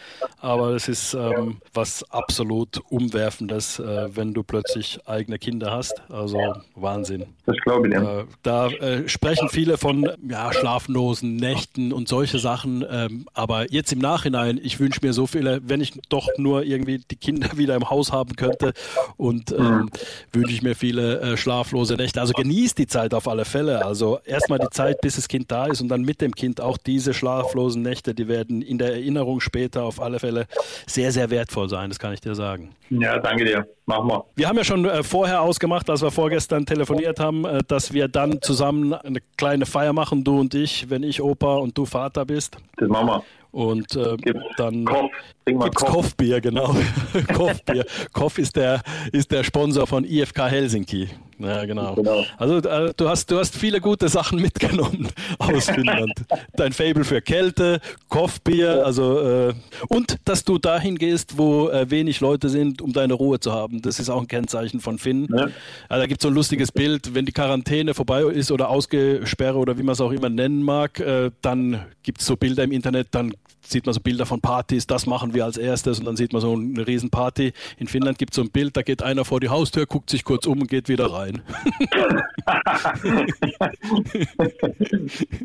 [0.41, 6.03] aber es ist ähm, was absolut Umwerfendes, äh, wenn du plötzlich eigene Kinder hast.
[6.09, 6.39] Also
[6.75, 7.27] Wahnsinn.
[7.47, 7.95] Das glaube ich.
[7.95, 8.21] Ja.
[8.21, 12.85] Äh, da äh, sprechen viele von ja, schlaflosen Nächten und solche Sachen.
[12.89, 16.99] Ähm, aber jetzt im Nachhinein, ich wünsche mir so viele, wenn ich doch nur irgendwie
[16.99, 18.73] die Kinder wieder im Haus haben könnte
[19.17, 19.91] und ähm, mhm.
[20.33, 22.21] wünsche ich mir viele äh, schlaflose Nächte.
[22.21, 23.85] Also genießt die Zeit auf alle Fälle.
[23.85, 26.79] Also erstmal die Zeit, bis das Kind da ist und dann mit dem Kind auch
[26.79, 30.47] diese schlaflosen Nächte, die werden in der Erinnerung später auf alle Fälle
[30.87, 31.91] sehr, sehr wertvoll sein.
[31.91, 32.71] Das kann ich dir sagen.
[32.91, 33.67] Ja, danke dir.
[33.87, 34.25] Machen wir.
[34.37, 38.07] Wir haben ja schon äh, vorher ausgemacht, als wir vorgestern telefoniert haben, äh, dass wir
[38.07, 42.25] dann zusammen eine kleine Feier machen, du und ich, wenn ich Opa und du Vater
[42.25, 42.59] bist.
[42.77, 43.25] Das machen wir.
[43.51, 44.17] Und äh,
[44.57, 45.11] dann Koff.
[45.45, 45.91] gibt's Koff.
[45.91, 46.77] Koffbier, genau.
[47.35, 47.85] Koffbier.
[48.13, 51.09] Koff ist der, ist der Sponsor von IFK Helsinki.
[51.41, 51.95] Ja, genau.
[51.95, 52.25] genau.
[52.37, 56.13] Also äh, du hast, du hast viele gute Sachen mitgenommen aus Finnland.
[56.55, 59.55] Dein Fable für Kälte, Koffbier, also äh,
[59.89, 63.81] und dass du dahin gehst, wo äh, wenig Leute sind, um deine Ruhe zu haben.
[63.81, 65.29] Das ist auch ein Kennzeichen von Finn.
[65.31, 65.49] Ja.
[65.89, 69.59] Also, da gibt es so ein lustiges Bild, wenn die Quarantäne vorbei ist oder Ausgesperre
[69.59, 72.73] oder wie man es auch immer nennen mag, äh, dann gibt es so Bilder im
[72.73, 73.33] Internet, dann
[73.71, 76.43] sieht man so Bilder von Partys, das machen wir als erstes und dann sieht man
[76.43, 77.53] so eine Riesenparty.
[77.79, 80.25] In Finnland gibt es so ein Bild, da geht einer vor die Haustür, guckt sich
[80.25, 81.30] kurz um und geht wieder rein.
[81.31, 81.43] Sein.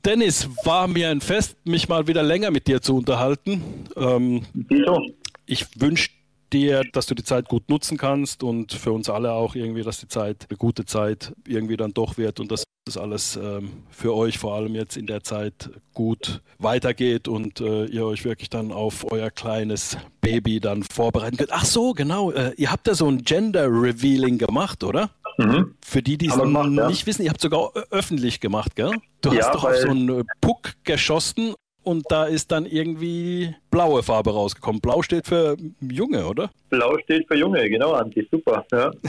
[0.05, 3.63] Dennis, war mir ein Fest, mich mal wieder länger mit dir zu unterhalten.
[3.95, 5.01] Ähm, Wieso?
[5.49, 6.09] ich wünsche
[6.53, 9.99] dir, dass du die Zeit gut nutzen kannst und für uns alle auch irgendwie, dass
[9.99, 14.15] die Zeit eine gute Zeit irgendwie dann doch wird und dass das alles ähm, für
[14.15, 18.71] euch vor allem jetzt in der Zeit gut weitergeht und äh, ihr euch wirklich dann
[18.71, 21.51] auf euer kleines Baby dann vorbereiten könnt.
[21.53, 22.31] Ach so, genau.
[22.31, 25.11] Äh, ihr habt ja so ein Gender Revealing gemacht, oder?
[25.37, 25.75] Mhm.
[25.85, 26.87] Für die, die es gemacht, ja.
[26.87, 28.91] nicht wissen, ihr habt sogar öffentlich gemacht, gell?
[29.21, 34.03] Du Ja, hast doch auf so einen Puck geschossen und da ist dann irgendwie blaue
[34.03, 34.81] Farbe rausgekommen.
[34.81, 36.49] Blau steht für Junge, oder?
[36.69, 38.65] Blau steht für Junge, genau, Anti, super.
[38.71, 38.91] Ja.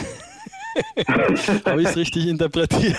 [1.64, 2.96] Habe ich es richtig interpretiert?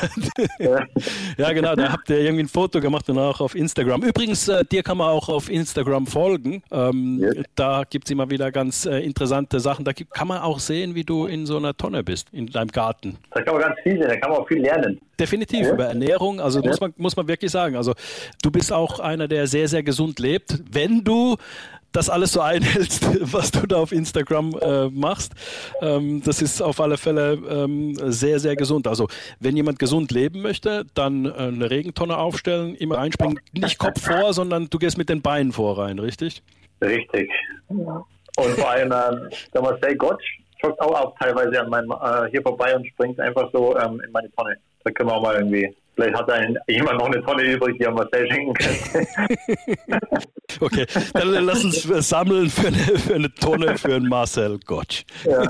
[0.59, 0.85] Ja.
[1.37, 4.03] ja, genau, da habt ihr irgendwie ein Foto gemacht und auch auf Instagram.
[4.03, 6.63] Übrigens, äh, dir kann man auch auf Instagram folgen.
[6.71, 7.29] Ähm, Ja.
[7.55, 9.85] Da gibt es immer wieder ganz äh, interessante Sachen.
[9.85, 12.69] Da gibt, kann man auch sehen, wie du in so einer Tonne bist, in deinem
[12.69, 13.17] Garten.
[13.31, 14.99] Da kann man ganz viel sehen, da kann man auch viel lernen.
[15.19, 15.73] Definitiv Ja.
[15.73, 17.75] über Ernährung, also muss man muss man wirklich sagen.
[17.75, 17.93] Also
[18.41, 21.37] du bist auch einer, der sehr sehr gesund lebt, wenn du
[21.91, 25.33] das alles so einhältst, was du da auf Instagram äh, machst.
[25.81, 28.87] Ähm, das ist auf alle Fälle ähm, sehr sehr gesund.
[28.87, 29.07] Also
[29.39, 34.33] wenn jemand gesund leben möchte, dann äh, eine Regentonne aufstellen, immer reinspringen, nicht Kopf vor,
[34.33, 36.43] sondern du gehst mit den Beinen vor rein, richtig?
[36.81, 37.29] Richtig.
[37.67, 42.41] Und vor allem ähm, der Marcel Gottsch joggt auch, auch teilweise an meinem, äh, hier
[42.41, 44.55] vorbei und springt einfach so ähm, in meine Tonne.
[44.83, 47.83] Da können wir auch mal irgendwie, vielleicht hat ein, jemand noch eine Tonne übrig, die
[47.85, 49.07] er Marcel schenken kann.
[50.59, 55.05] Okay, dann lass uns sammeln für eine, für eine Tonne für einen Marcel Gottsch.
[55.25, 55.43] ja.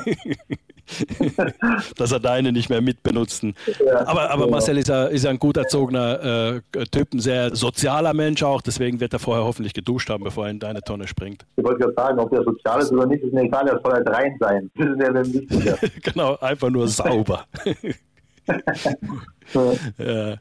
[1.97, 3.55] dass er deine nicht mehr mitbenutzen.
[3.85, 4.05] Ja.
[4.07, 4.51] Aber, aber Ja.
[4.51, 8.99] Marcel ist ja, ist ein gut erzogener äh, Typ, ein sehr sozialer Mensch auch, deswegen
[8.99, 11.45] wird er vorher hoffentlich geduscht haben, bevor er in deine Tonne springt.
[11.55, 13.93] Ich wollte gerade sagen, ob der sozial ist oder nicht, ist mir egal, der soll
[13.93, 14.71] halt rein sein.
[14.75, 15.77] Das ist ja dann wichtiger.
[16.03, 17.45] genau, einfach nur sauber.
[19.97, 20.35] ja.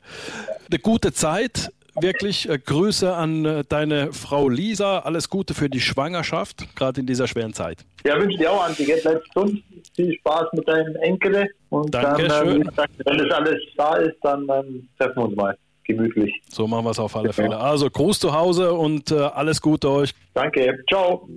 [0.66, 1.72] Eine gute Zeit.
[2.00, 5.00] Wirklich äh, Grüße an äh, deine Frau Lisa.
[5.00, 7.84] Alles Gute für die Schwangerschaft, gerade in dieser schweren Zeit.
[8.04, 9.62] Ja, wünsche dir auch, Anti, bleib gesund,
[9.94, 12.64] viel Spaß mit deinen Enkeln und Danke, dann, ähm, schön.
[12.64, 15.58] gesagt, wenn das alles da ist, dann ähm, treffen wir uns mal.
[15.84, 16.32] Gemütlich.
[16.48, 17.56] So machen wir es auf alle Fälle.
[17.56, 20.14] Also Gruß zu Hause und äh, alles Gute euch.
[20.34, 21.28] Danke, ciao.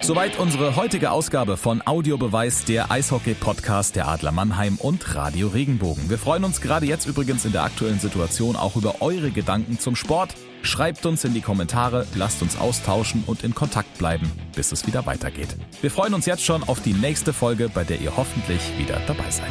[0.00, 6.10] Soweit unsere heutige Ausgabe von Audiobeweis, der Eishockey-Podcast der Adler Mannheim und Radio Regenbogen.
[6.10, 9.96] Wir freuen uns gerade jetzt übrigens in der aktuellen Situation auch über eure Gedanken zum
[9.96, 10.34] Sport.
[10.62, 15.06] Schreibt uns in die Kommentare, lasst uns austauschen und in Kontakt bleiben, bis es wieder
[15.06, 15.56] weitergeht.
[15.80, 19.30] Wir freuen uns jetzt schon auf die nächste Folge, bei der ihr hoffentlich wieder dabei
[19.30, 19.50] seid.